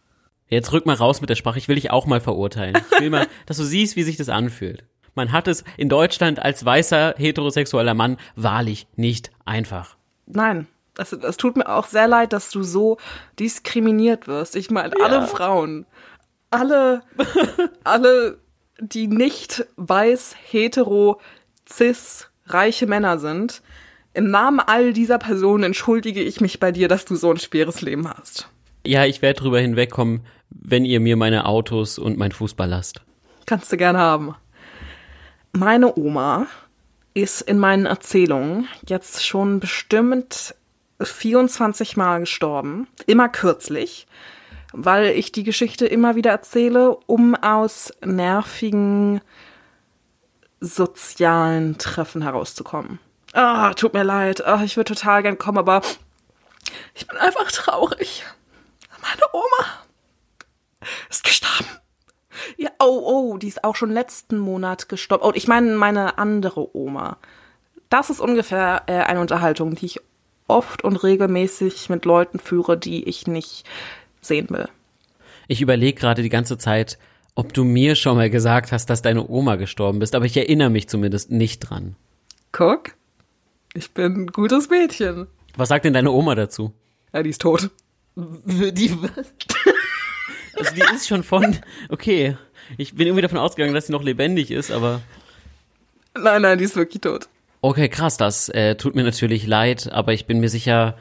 Jetzt 0.51 0.72
rück 0.72 0.86
mal 0.86 0.96
raus 0.96 1.22
mit 1.22 1.29
der 1.29 1.36
Sprache, 1.36 1.58
ich 1.58 1.67
will 1.67 1.75
dich 1.75 1.91
auch 1.91 2.05
mal 2.05 2.22
verurteilen. 2.22 2.77
Ich 2.91 3.00
will 3.00 3.10
mal, 3.10 3.27
dass 3.46 3.58
du 3.58 3.63
siehst, 3.63 3.96
wie 3.96 4.03
sich 4.03 4.17
das 4.17 4.29
anfühlt. 4.29 4.84
Man 5.15 5.31
hat 5.31 5.48
es 5.48 5.63
in 5.77 5.89
Deutschland 5.89 6.39
als 6.39 6.63
weißer 6.63 7.15
heterosexueller 7.17 7.93
Mann 7.93 8.17
wahrlich 8.36 8.88
nicht 8.96 9.31
einfach. 9.46 9.98
Nein, 10.25 10.67
es, 10.98 11.12
es 11.12 11.38
tut 11.38 11.58
mir 11.58 11.67
auch 11.67 11.88
sehr 11.88 12.08
leid, 12.08 12.34
dass 12.34 12.50
du 12.50 12.63
so 12.63 12.98
diskriminiert 13.39 14.27
wirst. 14.27 14.55
Ich 14.55 14.72
meine, 14.72 14.93
alle 15.01 15.27
Frauen, 15.27 15.86
alle, 16.50 17.01
alle, 17.84 18.38
die 18.79 19.08
nicht 19.08 19.65
weiß, 19.75 20.36
hetero, 20.50 21.20
cis, 21.70 22.29
reiche 22.46 22.88
Männer 22.88 23.20
sind, 23.20 23.62
im 24.13 24.29
Namen 24.29 24.60
all 24.60 24.91
dieser 24.91 25.17
Personen 25.17 25.63
entschuldige 25.63 26.22
ich 26.22 26.41
mich 26.41 26.60
bei 26.60 26.72
dir, 26.72 26.89
dass 26.89 27.05
du 27.05 27.15
so 27.15 27.31
ein 27.31 27.38
schweres 27.38 27.81
Leben 27.81 28.10
hast. 28.10 28.50
Ja, 28.85 29.05
ich 29.05 29.21
werde 29.21 29.39
drüber 29.39 29.59
hinwegkommen, 29.59 30.21
wenn 30.50 30.85
ihr 30.85 31.00
mir 31.00 31.17
meine 31.17 31.45
Autos 31.45 32.00
und 32.00 32.17
mein 32.17 32.31
Fußball 32.31 32.67
lasst. 32.67 33.01
Kannst 33.45 33.71
du 33.71 33.77
gerne 33.77 34.00
haben. 34.00 34.35
Meine 35.53 35.97
Oma 35.97 36.47
ist 37.13 37.41
in 37.41 37.59
meinen 37.59 37.85
Erzählungen 37.85 38.67
jetzt 38.88 39.25
schon 39.25 39.59
bestimmt 39.59 40.55
24 41.01 41.97
Mal 41.97 42.21
gestorben. 42.21 42.88
Immer 43.05 43.29
kürzlich, 43.29 44.07
weil 44.71 45.07
ich 45.07 45.31
die 45.31 45.43
Geschichte 45.43 45.85
immer 45.85 46.15
wieder 46.15 46.31
erzähle, 46.31 46.95
um 47.07 47.35
aus 47.35 47.91
nervigen 48.03 49.21
sozialen 50.59 51.77
Treffen 51.77 52.21
herauszukommen. 52.21 53.00
Ah, 53.33 53.73
tut 53.73 53.93
mir 53.93 54.03
leid. 54.03 54.45
Ah, 54.45 54.61
ich 54.63 54.77
würde 54.77 54.93
total 54.93 55.23
gern 55.23 55.38
kommen, 55.38 55.57
aber 55.57 55.81
ich 56.93 57.07
bin 57.07 57.17
einfach 57.17 57.51
traurig. 57.51 58.23
Meine 59.01 59.22
Oma 59.34 59.67
ist 61.10 61.24
gestorben. 61.24 61.67
Ja, 62.58 62.70
oh, 62.79 63.01
oh, 63.34 63.38
die 63.38 63.48
ist 63.48 63.63
auch 63.63 63.75
schon 63.75 63.91
letzten 63.91 64.38
Monat 64.38 64.89
gestorben. 64.89 65.24
Oh, 65.25 65.31
ich 65.34 65.48
meine 65.48 65.75
meine 65.75 66.17
andere 66.17 66.75
Oma. 66.75 67.17
Das 67.89 68.10
ist 68.10 68.20
ungefähr 68.20 68.84
äh, 68.88 68.93
eine 68.93 69.20
Unterhaltung, 69.20 69.75
die 69.75 69.86
ich 69.86 70.00
oft 70.48 70.84
und 70.84 70.98
regelmäßig 70.98 71.89
mit 71.89 72.05
Leuten 72.05 72.39
führe, 72.39 72.77
die 72.77 73.08
ich 73.08 73.27
nicht 73.27 73.65
sehen 74.22 74.50
will. 74.50 74.70
Ich 75.48 75.62
überlege 75.62 76.00
gerade 76.00 76.22
die 76.22 76.29
ganze 76.29 76.58
Zeit, 76.58 76.98
ob 77.36 77.53
du 77.53 77.63
mir 77.63 77.96
schon 77.96 78.17
mal 78.17 78.29
gesagt 78.29 78.72
hast, 78.72 78.89
dass 78.89 79.01
deine 79.01 79.27
Oma 79.27 79.55
gestorben 79.55 80.00
bist, 80.00 80.15
aber 80.15 80.25
ich 80.25 80.38
erinnere 80.38 80.70
mich 80.70 80.88
zumindest 80.89 81.31
nicht 81.31 81.60
dran. 81.60 81.96
Guck, 82.51 82.91
ich 83.74 83.91
bin 83.91 84.13
ein 84.13 84.27
gutes 84.27 84.70
Mädchen. 84.70 85.27
Was 85.55 85.70
sagt 85.70 85.86
denn 85.86 85.93
deine 85.93 86.12
Oma 86.12 86.36
dazu? 86.36 86.74
Ja, 87.13 87.24
die 87.24 87.29
ist 87.29 87.41
tot. 87.41 87.70
Die, 88.15 88.91
also 90.57 90.75
die 90.75 90.81
ist 90.93 91.07
schon 91.07 91.23
von, 91.23 91.57
okay, 91.89 92.37
ich 92.77 92.93
bin 92.95 93.07
irgendwie 93.07 93.21
davon 93.21 93.37
ausgegangen, 93.37 93.73
dass 93.73 93.87
sie 93.87 93.93
noch 93.93 94.03
lebendig 94.03 94.51
ist, 94.51 94.71
aber 94.71 95.01
Nein, 96.13 96.41
nein, 96.41 96.57
die 96.57 96.65
ist 96.65 96.75
wirklich 96.75 97.01
tot. 97.01 97.29
okay, 97.61 97.87
krass, 97.87 98.17
das 98.17 98.49
äh, 98.49 98.75
tut 98.75 98.95
mir 98.95 99.03
natürlich 99.03 99.47
leid, 99.47 99.89
aber 99.91 100.11
ich 100.13 100.25
bin 100.25 100.39
mir 100.41 100.49
sicher, 100.49 100.97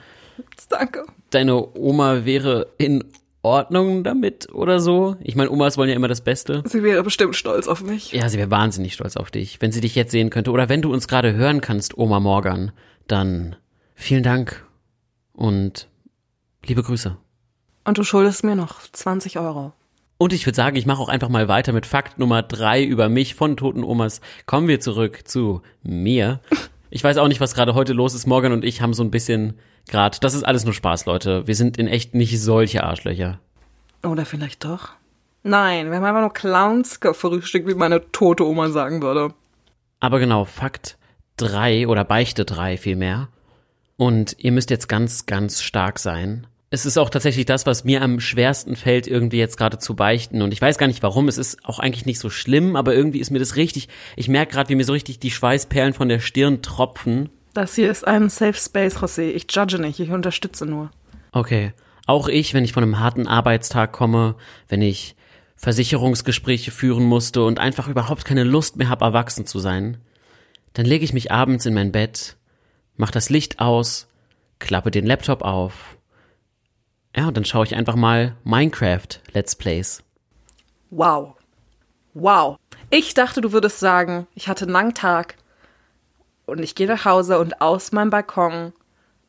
Danke. 0.68 1.04
deine 1.30 1.76
Oma 1.76 2.24
wäre 2.24 2.68
in 2.78 3.02
Ordnung 3.42 4.04
damit 4.04 4.52
oder 4.52 4.78
so. 4.80 5.16
Ich 5.20 5.34
meine, 5.34 5.50
Omas 5.50 5.76
wollen 5.78 5.88
ja 5.88 5.96
immer 5.96 6.08
das 6.08 6.20
Beste. 6.20 6.62
Sie 6.66 6.82
wäre 6.82 7.02
bestimmt 7.02 7.34
stolz 7.34 7.66
auf 7.68 7.82
mich. 7.82 8.12
Ja, 8.12 8.28
sie 8.28 8.36
wäre 8.38 8.50
wahnsinnig 8.50 8.92
stolz 8.94 9.16
auf 9.16 9.30
dich, 9.30 9.60
wenn 9.62 9.72
sie 9.72 9.80
dich 9.80 9.94
jetzt 9.94 10.10
sehen 10.12 10.28
könnte. 10.30 10.50
Oder 10.52 10.68
wenn 10.68 10.82
du 10.82 10.92
uns 10.92 11.08
gerade 11.08 11.32
hören 11.34 11.60
kannst, 11.62 11.96
Oma 11.96 12.20
Morgan, 12.20 12.70
dann 13.08 13.56
vielen 13.94 14.22
Dank 14.22 14.64
und 15.32 15.88
liebe 16.64 16.82
Grüße. 16.82 17.16
Und 17.84 17.98
du 17.98 18.04
schuldest 18.04 18.44
mir 18.44 18.56
noch 18.56 18.80
20 18.92 19.38
Euro. 19.38 19.72
Und 20.18 20.32
ich 20.34 20.44
würde 20.46 20.56
sagen, 20.56 20.76
ich 20.76 20.84
mache 20.84 21.00
auch 21.00 21.08
einfach 21.08 21.30
mal 21.30 21.48
weiter 21.48 21.72
mit 21.72 21.86
Fakt 21.86 22.18
Nummer 22.18 22.42
drei 22.42 22.84
über 22.84 23.08
mich 23.08 23.34
von 23.34 23.56
toten 23.56 23.82
Omas. 23.82 24.20
Kommen 24.44 24.68
wir 24.68 24.80
zurück 24.80 25.26
zu 25.26 25.62
mir. 25.82 26.40
Ich 26.92 27.04
weiß 27.04 27.18
auch 27.18 27.28
nicht, 27.28 27.40
was 27.40 27.54
gerade 27.54 27.74
heute 27.74 27.92
los 27.92 28.14
ist. 28.14 28.26
Morgan 28.26 28.50
und 28.50 28.64
ich 28.64 28.82
haben 28.82 28.94
so 28.94 29.04
ein 29.04 29.12
bisschen 29.12 29.56
gerade, 29.88 30.18
das 30.20 30.34
ist 30.34 30.42
alles 30.42 30.64
nur 30.64 30.74
Spaß, 30.74 31.06
Leute. 31.06 31.46
Wir 31.46 31.54
sind 31.54 31.78
in 31.78 31.86
echt 31.86 32.16
nicht 32.16 32.40
solche 32.40 32.82
Arschlöcher. 32.82 33.38
Oder 34.02 34.26
vielleicht 34.26 34.64
doch? 34.64 34.88
Nein, 35.44 35.88
wir 35.88 35.98
haben 35.98 36.04
einfach 36.04 36.20
nur 36.20 36.32
Clowns 36.32 36.98
gefrühstückt, 36.98 37.68
wie 37.68 37.74
meine 37.74 38.10
tote 38.10 38.44
Oma 38.44 38.70
sagen 38.70 39.02
würde. 39.02 39.32
Aber 40.00 40.18
genau, 40.18 40.44
Fakt 40.44 40.98
drei 41.36 41.86
oder 41.86 42.02
Beichte 42.02 42.44
drei 42.44 42.76
vielmehr. 42.76 43.28
Und 44.00 44.36
ihr 44.38 44.50
müsst 44.50 44.70
jetzt 44.70 44.88
ganz, 44.88 45.26
ganz 45.26 45.60
stark 45.60 45.98
sein. 45.98 46.46
Es 46.70 46.86
ist 46.86 46.96
auch 46.96 47.10
tatsächlich 47.10 47.44
das, 47.44 47.66
was 47.66 47.84
mir 47.84 48.00
am 48.00 48.18
schwersten 48.18 48.74
fällt, 48.74 49.06
irgendwie 49.06 49.36
jetzt 49.36 49.58
gerade 49.58 49.76
zu 49.76 49.94
beichten. 49.94 50.40
Und 50.40 50.54
ich 50.54 50.62
weiß 50.62 50.78
gar 50.78 50.86
nicht 50.86 51.02
warum. 51.02 51.28
Es 51.28 51.36
ist 51.36 51.62
auch 51.66 51.78
eigentlich 51.78 52.06
nicht 52.06 52.18
so 52.18 52.30
schlimm, 52.30 52.76
aber 52.76 52.94
irgendwie 52.94 53.18
ist 53.18 53.30
mir 53.30 53.40
das 53.40 53.56
richtig. 53.56 53.90
Ich 54.16 54.26
merke 54.26 54.54
gerade, 54.54 54.70
wie 54.70 54.74
mir 54.74 54.86
so 54.86 54.94
richtig 54.94 55.18
die 55.18 55.30
Schweißperlen 55.30 55.92
von 55.92 56.08
der 56.08 56.20
Stirn 56.20 56.62
tropfen. 56.62 57.28
Das 57.52 57.74
hier 57.74 57.90
ist 57.90 58.06
ein 58.06 58.30
Safe 58.30 58.54
Space, 58.54 58.96
José. 58.96 59.32
Ich 59.32 59.44
judge 59.50 59.78
nicht, 59.78 60.00
ich 60.00 60.08
unterstütze 60.08 60.64
nur. 60.64 60.90
Okay. 61.32 61.74
Auch 62.06 62.28
ich, 62.28 62.54
wenn 62.54 62.64
ich 62.64 62.72
von 62.72 62.82
einem 62.82 63.00
harten 63.00 63.26
Arbeitstag 63.26 63.92
komme, 63.92 64.34
wenn 64.70 64.80
ich 64.80 65.14
Versicherungsgespräche 65.56 66.70
führen 66.70 67.04
musste 67.04 67.44
und 67.44 67.58
einfach 67.58 67.86
überhaupt 67.86 68.24
keine 68.24 68.44
Lust 68.44 68.78
mehr 68.78 68.88
habe, 68.88 69.04
erwachsen 69.04 69.44
zu 69.44 69.58
sein, 69.58 69.98
dann 70.72 70.86
lege 70.86 71.04
ich 71.04 71.12
mich 71.12 71.30
abends 71.30 71.66
in 71.66 71.74
mein 71.74 71.92
Bett, 71.92 72.38
mach 73.00 73.10
das 73.10 73.30
Licht 73.30 73.60
aus, 73.60 74.06
klappe 74.58 74.90
den 74.90 75.06
Laptop 75.06 75.40
auf. 75.40 75.96
Ja, 77.16 77.28
und 77.28 77.36
dann 77.36 77.46
schaue 77.46 77.64
ich 77.64 77.74
einfach 77.74 77.96
mal 77.96 78.36
Minecraft 78.44 79.08
Let's 79.32 79.56
Plays. 79.56 80.04
Wow. 80.90 81.34
Wow. 82.12 82.58
Ich 82.90 83.14
dachte, 83.14 83.40
du 83.40 83.52
würdest 83.52 83.80
sagen, 83.80 84.26
ich 84.34 84.48
hatte 84.48 84.66
einen 84.66 84.72
langen 84.72 84.94
Tag 84.94 85.36
und 86.44 86.62
ich 86.62 86.74
gehe 86.74 86.86
nach 86.86 87.06
Hause 87.06 87.38
und 87.38 87.62
aus 87.62 87.90
meinem 87.90 88.10
Balkon 88.10 88.74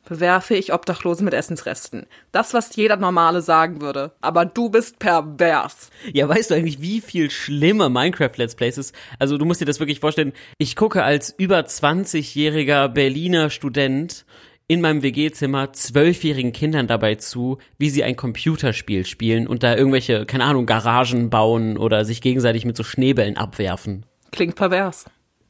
bewerfe 0.04 0.54
ich 0.54 0.72
Obdachlose 0.72 1.24
mit 1.24 1.34
Essensresten. 1.34 2.06
Das, 2.32 2.54
was 2.54 2.74
jeder 2.76 2.96
Normale 2.96 3.40
sagen 3.42 3.80
würde. 3.80 4.12
Aber 4.20 4.44
du 4.44 4.68
bist 4.68 4.98
pervers. 4.98 5.90
Ja, 6.12 6.28
weißt 6.28 6.50
du 6.50 6.54
eigentlich, 6.54 6.80
wie 6.80 7.00
viel 7.00 7.30
schlimmer 7.30 7.88
Minecraft 7.88 8.36
Let's 8.36 8.54
Plays 8.54 8.78
ist? 8.78 8.94
Also 9.18 9.38
du 9.38 9.44
musst 9.44 9.60
dir 9.60 9.66
das 9.66 9.80
wirklich 9.80 10.00
vorstellen. 10.00 10.32
Ich 10.58 10.76
gucke 10.76 11.02
als 11.04 11.34
über 11.36 11.60
20-jähriger 11.60 12.88
Berliner 12.88 13.50
Student 13.50 14.24
in 14.68 14.80
meinem 14.80 15.02
WG-Zimmer 15.02 15.72
zwölfjährigen 15.72 16.52
Kindern 16.52 16.86
dabei 16.86 17.16
zu, 17.16 17.58
wie 17.78 17.90
sie 17.90 18.04
ein 18.04 18.16
Computerspiel 18.16 19.04
spielen 19.04 19.46
und 19.46 19.62
da 19.62 19.76
irgendwelche, 19.76 20.24
keine 20.24 20.44
Ahnung, 20.44 20.66
Garagen 20.66 21.30
bauen 21.30 21.76
oder 21.76 22.04
sich 22.04 22.20
gegenseitig 22.22 22.64
mit 22.64 22.76
so 22.76 22.82
Schneebällen 22.82 23.36
abwerfen. 23.36 24.06
Klingt 24.30 24.56
pervers. 24.56 25.04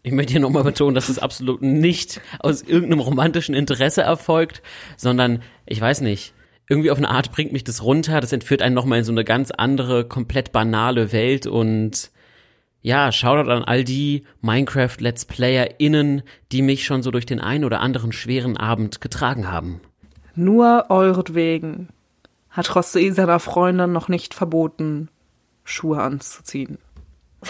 Ich 0.04 0.12
möchte 0.12 0.32
hier 0.32 0.40
nochmal 0.40 0.64
betonen, 0.64 0.96
dass 0.96 1.08
es 1.08 1.20
absolut 1.20 1.62
nicht 1.62 2.20
aus 2.40 2.62
irgendeinem 2.62 3.00
romantischen 3.00 3.54
Interesse 3.54 4.02
erfolgt, 4.02 4.60
sondern, 4.96 5.42
ich 5.64 5.80
weiß 5.80 6.00
nicht, 6.00 6.34
irgendwie 6.68 6.90
auf 6.90 6.98
eine 6.98 7.08
Art 7.08 7.30
bringt 7.30 7.52
mich 7.52 7.62
das 7.62 7.84
runter, 7.84 8.20
das 8.20 8.32
entführt 8.32 8.62
einen 8.62 8.74
nochmal 8.74 8.98
in 8.98 9.04
so 9.04 9.12
eine 9.12 9.24
ganz 9.24 9.52
andere, 9.52 10.04
komplett 10.04 10.50
banale 10.50 11.12
Welt 11.12 11.46
und 11.46 12.10
ja, 12.80 13.12
Shoutout 13.12 13.48
an 13.48 13.62
all 13.62 13.84
die 13.84 14.24
Minecraft-Let's 14.40 15.26
PlayerInnen, 15.26 16.22
die 16.50 16.62
mich 16.62 16.84
schon 16.84 17.04
so 17.04 17.12
durch 17.12 17.26
den 17.26 17.38
ein 17.38 17.64
oder 17.64 17.80
anderen 17.80 18.10
schweren 18.10 18.56
Abend 18.56 19.00
getragen 19.00 19.52
haben. 19.52 19.80
Nur 20.34 20.86
euretwegen 20.88 21.90
hat 22.50 22.70
José 22.70 23.12
seiner 23.12 23.38
Freundin 23.38 23.92
noch 23.92 24.08
nicht 24.08 24.34
verboten, 24.34 25.10
Schuhe 25.62 26.00
anzuziehen. 26.02 26.78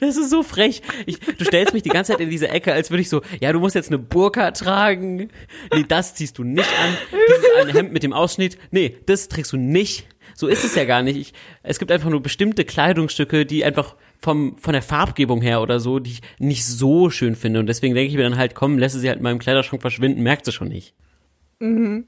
Das 0.00 0.16
ist 0.16 0.30
so 0.30 0.42
frech. 0.42 0.82
Ich, 1.06 1.18
du 1.18 1.44
stellst 1.44 1.72
mich 1.74 1.82
die 1.82 1.88
ganze 1.88 2.12
Zeit 2.12 2.20
in 2.20 2.30
diese 2.30 2.48
Ecke, 2.48 2.72
als 2.72 2.90
würde 2.90 3.00
ich 3.00 3.08
so, 3.08 3.22
ja, 3.40 3.52
du 3.52 3.60
musst 3.60 3.74
jetzt 3.74 3.88
eine 3.88 3.98
Burka 3.98 4.50
tragen. 4.50 5.30
Nee, 5.72 5.84
das 5.88 6.14
ziehst 6.14 6.38
du 6.38 6.44
nicht 6.44 6.68
an. 6.68 6.96
Dieses 7.28 7.44
eine 7.60 7.72
Hemd 7.72 7.92
mit 7.92 8.02
dem 8.02 8.12
Ausschnitt. 8.12 8.58
Nee, 8.70 8.96
das 9.06 9.28
trägst 9.28 9.52
du 9.52 9.56
nicht. 9.56 10.06
so 10.34 10.48
ist 10.48 10.64
es 10.64 10.74
ja 10.74 10.84
gar 10.84 11.02
nicht. 11.02 11.16
Ich, 11.16 11.32
es 11.62 11.78
gibt 11.78 11.90
einfach 11.90 12.10
nur 12.10 12.22
bestimmte 12.22 12.64
Kleidungsstücke, 12.64 13.46
die 13.46 13.64
einfach 13.64 13.96
vom, 14.18 14.56
von 14.58 14.72
der 14.72 14.82
Farbgebung 14.82 15.40
her 15.40 15.60
oder 15.62 15.80
so, 15.80 15.98
die 15.98 16.12
ich 16.12 16.20
nicht 16.38 16.64
so 16.64 17.10
schön 17.10 17.34
finde. 17.34 17.60
Und 17.60 17.66
deswegen 17.66 17.94
denke 17.94 18.10
ich 18.10 18.16
mir 18.16 18.22
dann 18.22 18.38
halt, 18.38 18.54
komm, 18.54 18.78
lasse 18.78 18.98
sie 18.98 19.08
halt 19.08 19.18
in 19.18 19.22
meinem 19.22 19.38
Kleiderschrank 19.38 19.80
verschwinden, 19.80 20.22
merkt 20.22 20.44
sie 20.44 20.52
schon 20.52 20.68
nicht. 20.68 20.94
Mhm. 21.58 22.06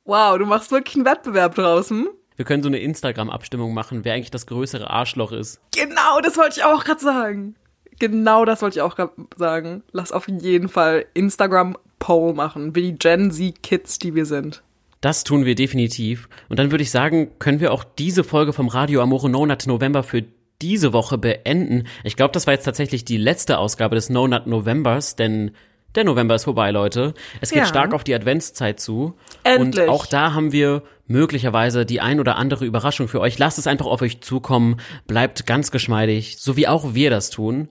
wow, 0.04 0.38
du 0.38 0.46
machst 0.46 0.72
wirklich 0.72 0.96
einen 0.96 1.06
Wettbewerb 1.06 1.56
draußen. 1.56 2.08
Wir 2.36 2.46
können 2.46 2.64
so 2.64 2.70
eine 2.70 2.80
Instagram-Abstimmung 2.80 3.74
machen, 3.74 4.06
wer 4.06 4.14
eigentlich 4.14 4.32
das 4.32 4.46
größere 4.46 4.90
Arschloch 4.90 5.32
ist. 5.32 5.60
Genau, 5.76 6.22
das 6.22 6.38
wollte 6.38 6.60
ich 6.60 6.64
auch 6.64 6.84
gerade 6.84 7.02
sagen. 7.02 7.56
Genau 8.00 8.46
das 8.46 8.62
wollte 8.62 8.80
ich 8.80 8.82
auch 8.82 8.96
gerade 8.96 9.12
sagen. 9.36 9.84
Lass 9.92 10.12
auf 10.12 10.28
jeden 10.28 10.70
Fall 10.70 11.06
Instagram-Poll 11.14 12.34
machen, 12.34 12.76
wie 12.76 12.92
die 12.92 12.98
Gen 12.98 13.32
Z-Kids, 13.32 14.00
die 14.00 14.16
wir 14.16 14.26
sind. 14.26 14.64
Das 15.02 15.24
tun 15.24 15.46
wir 15.46 15.56
definitiv. 15.56 16.28
Und 16.50 16.60
dann 16.60 16.72
würde 16.72 16.84
ich 16.84 16.92
sagen, 16.92 17.32
können 17.40 17.60
wir 17.60 17.72
auch 17.72 17.84
diese 17.84 18.24
Folge 18.24 18.52
vom 18.52 18.68
Radio 18.68 19.02
Amore 19.02 19.30
No 19.30 19.46
Nut 19.46 19.66
November 19.66 20.04
für 20.04 20.24
diese 20.62 20.94
Woche 20.94 21.18
beenden. 21.18 21.88
Ich 22.04 22.16
glaube, 22.16 22.32
das 22.34 22.48
war 22.48 22.54
jetzt 22.54 22.66
tatsächlich 22.66 23.06
die 23.06 23.18
letzte 23.18 23.58
Ausgabe 23.58 23.96
des 23.96 24.10
No 24.10 24.28
Nut 24.28 24.48
Novembers, 24.48 25.16
denn 25.16 25.52
der 25.96 26.04
November 26.04 26.36
ist 26.36 26.44
vorbei, 26.44 26.70
Leute. 26.72 27.14
Es 27.42 27.50
geht 27.50 27.60
ja. 27.60 27.66
stark 27.66 27.94
auf 27.94 28.04
die 28.04 28.14
Adventszeit 28.14 28.80
zu. 28.80 29.16
Endlich. 29.44 29.86
Und 29.86 29.90
auch 29.90 30.06
da 30.06 30.34
haben 30.34 30.52
wir 30.52 30.84
möglicherweise 31.08 31.86
die 31.86 32.00
ein 32.00 32.20
oder 32.20 32.36
andere 32.36 32.66
Überraschung 32.66 33.08
für 33.08 33.22
euch. 33.22 33.40
Lasst 33.40 33.58
es 33.58 33.66
einfach 33.66 33.88
auf 33.88 34.02
euch 34.02 34.22
zukommen. 34.22 34.78
Bleibt 35.08 35.48
ganz 35.48 35.72
geschmeidig, 35.72 36.38
so 36.38 36.56
wie 36.58 36.68
auch 36.68 36.94
wir 36.94 37.10
das 37.10 37.32
tun. 37.32 37.70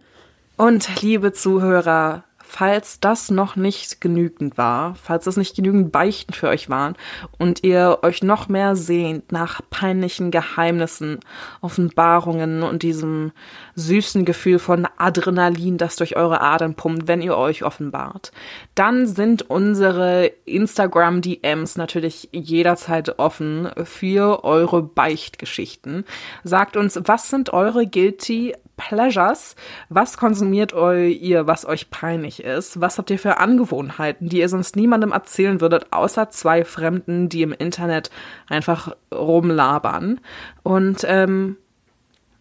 Und 0.57 1.01
liebe 1.03 1.33
Zuhörer, 1.33 2.25
falls 2.49 2.99
das 2.99 3.31
noch 3.31 3.57
nicht 3.57 4.01
genügend 4.01 4.57
war, 4.57 4.95
falls 4.95 5.27
das 5.27 5.37
nicht 5.37 5.55
genügend 5.55 5.93
Beichten 5.93 6.33
für 6.33 6.49
euch 6.49 6.71
waren 6.71 6.97
und 7.37 7.63
ihr 7.63 7.99
euch 8.01 8.23
noch 8.23 8.49
mehr 8.49 8.75
sehnt 8.75 9.33
nach 9.33 9.61
peinlichen 9.69 10.31
Geheimnissen, 10.31 11.21
Offenbarungen 11.61 12.63
und 12.63 12.83
diesem 12.83 13.33
süßen 13.75 14.25
Gefühl 14.25 14.59
von 14.59 14.89
Adrenalin, 14.97 15.77
das 15.77 15.97
durch 15.97 16.17
eure 16.17 16.41
Adern 16.41 16.75
pumpt, 16.75 17.07
wenn 17.07 17.21
ihr 17.21 17.37
euch 17.37 17.65
offenbart, 17.65 18.33
dann 18.75 19.07
sind 19.07 19.51
unsere 19.51 20.33
Instagram 20.47 21.21
DMs 21.21 21.77
natürlich 21.77 22.31
jederzeit 22.33 23.19
offen 23.19 23.69
für 23.85 24.43
eure 24.43 24.83
Beichtgeschichten. 24.83 26.07
Sagt 26.45 26.79
uns, 26.79 26.99
was 27.05 27.29
sind 27.29 27.53
eure 27.53 27.87
guilty 27.87 28.55
Pleasures. 28.79 29.57
Was 29.91 30.17
konsumiert 30.17 30.73
ihr, 30.73 31.47
was 31.47 31.67
euch 31.67 31.91
peinlich 31.91 32.43
ist? 32.43 32.81
Was 32.81 32.97
habt 32.97 33.11
ihr 33.11 33.19
für 33.19 33.37
Angewohnheiten, 33.37 34.31
die 34.31 34.39
ihr 34.39 34.49
sonst 34.49 34.77
niemandem 34.77 35.13
erzählen 35.13 35.61
würdet, 35.61 35.89
außer 35.93 36.31
zwei 36.31 36.65
Fremden, 36.65 37.29
die 37.29 37.43
im 37.43 37.53
Internet 37.53 38.11
einfach 38.49 38.97
rumlabern? 39.13 40.21
Und 40.63 41.05
ähm, 41.07 41.59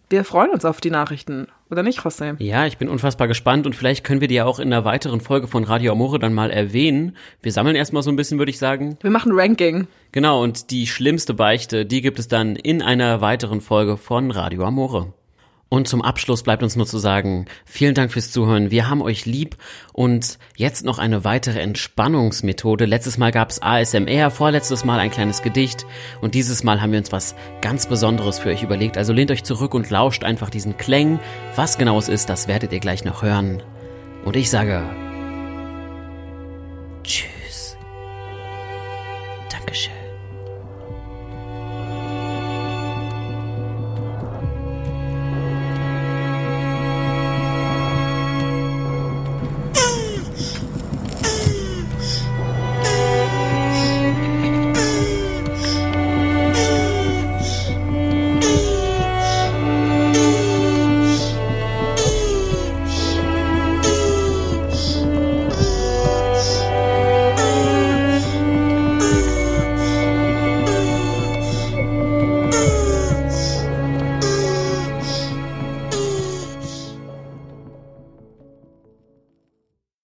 wir 0.10 0.24
freuen 0.24 0.52
uns 0.52 0.64
auf 0.64 0.80
die 0.80 0.92
Nachrichten. 0.92 1.48
Oder 1.70 1.84
nicht, 1.84 2.00
José? 2.00 2.42
Ja, 2.42 2.66
ich 2.66 2.78
bin 2.78 2.88
unfassbar 2.88 3.28
gespannt 3.28 3.66
und 3.66 3.76
vielleicht 3.76 4.06
können 4.06 4.22
wir 4.22 4.30
die 4.30 4.36
ja 4.36 4.46
auch 4.46 4.60
in 4.60 4.72
einer 4.72 4.86
weiteren 4.86 5.20
Folge 5.20 5.48
von 5.48 5.66
Radio 5.66 5.92
Amore 5.92 6.18
dann 6.18 6.34
mal 6.34 6.50
erwähnen. 6.50 7.18
Wir 7.42 7.52
sammeln 7.52 7.76
erstmal 7.76 8.04
so 8.04 8.10
ein 8.10 8.16
bisschen, 8.16 8.38
würde 8.38 8.52
ich 8.52 8.58
sagen. 8.58 8.98
Wir 9.02 9.12
machen 9.12 9.34
Ranking. 9.36 9.88
Genau, 10.14 10.42
und 10.42 10.72
die 10.72 10.88
schlimmste 10.88 11.34
Beichte, 11.34 11.86
die 11.86 12.02
gibt 12.02 12.20
es 12.20 12.30
dann 12.30 12.56
in 12.56 12.82
einer 12.82 13.20
weiteren 13.20 13.60
Folge 13.60 13.98
von 13.98 14.32
Radio 14.32 14.64
Amore. 14.64 15.14
Und 15.70 15.88
zum 15.88 16.02
Abschluss 16.02 16.44
bleibt 16.44 16.64
uns 16.64 16.78
nur 16.78 16.86
zu 16.86 16.98
sagen, 16.98 17.46
vielen 17.66 17.94
Dank 17.94 18.12
fürs 18.14 18.32
Zuhören, 18.32 18.72
wir 18.72 18.90
haben 18.90 19.02
euch 19.02 19.26
lieb 19.26 19.58
und 19.92 20.38
jetzt 20.56 20.86
noch 20.86 20.98
eine 20.98 21.26
weitere 21.26 21.60
Entspannungsmethode. 21.60 22.86
Letztes 22.86 23.18
Mal 23.18 23.32
gab's 23.32 23.62
ASMR, 23.62 24.32
vorletztes 24.32 24.86
Mal 24.86 25.00
ein 25.00 25.12
kleines 25.12 25.42
Gedicht 25.42 25.86
und 26.22 26.36
dieses 26.36 26.64
Mal 26.64 26.82
haben 26.82 26.94
wir 26.94 27.00
uns 27.00 27.12
was 27.12 27.36
ganz 27.60 27.88
Besonderes 27.88 28.40
für 28.40 28.50
euch 28.50 28.64
überlegt. 28.64 28.98
Also 28.98 29.12
lehnt 29.12 29.32
euch 29.32 29.44
zurück 29.44 29.74
und 29.74 29.90
lauscht 29.90 30.24
einfach 30.24 30.50
diesen 30.50 30.78
Klängen. 30.78 31.20
Was 31.56 31.78
genau 31.78 31.98
es 31.98 32.08
ist, 32.08 32.30
das 32.30 32.48
werdet 32.48 32.72
ihr 32.72 32.80
gleich 32.80 33.04
noch 33.04 33.22
hören. 33.22 33.62
Und 34.24 34.38
ich 34.38 34.50
sage 34.50 34.84
Tschüss. 37.04 37.78
Dankeschön. 39.50 40.07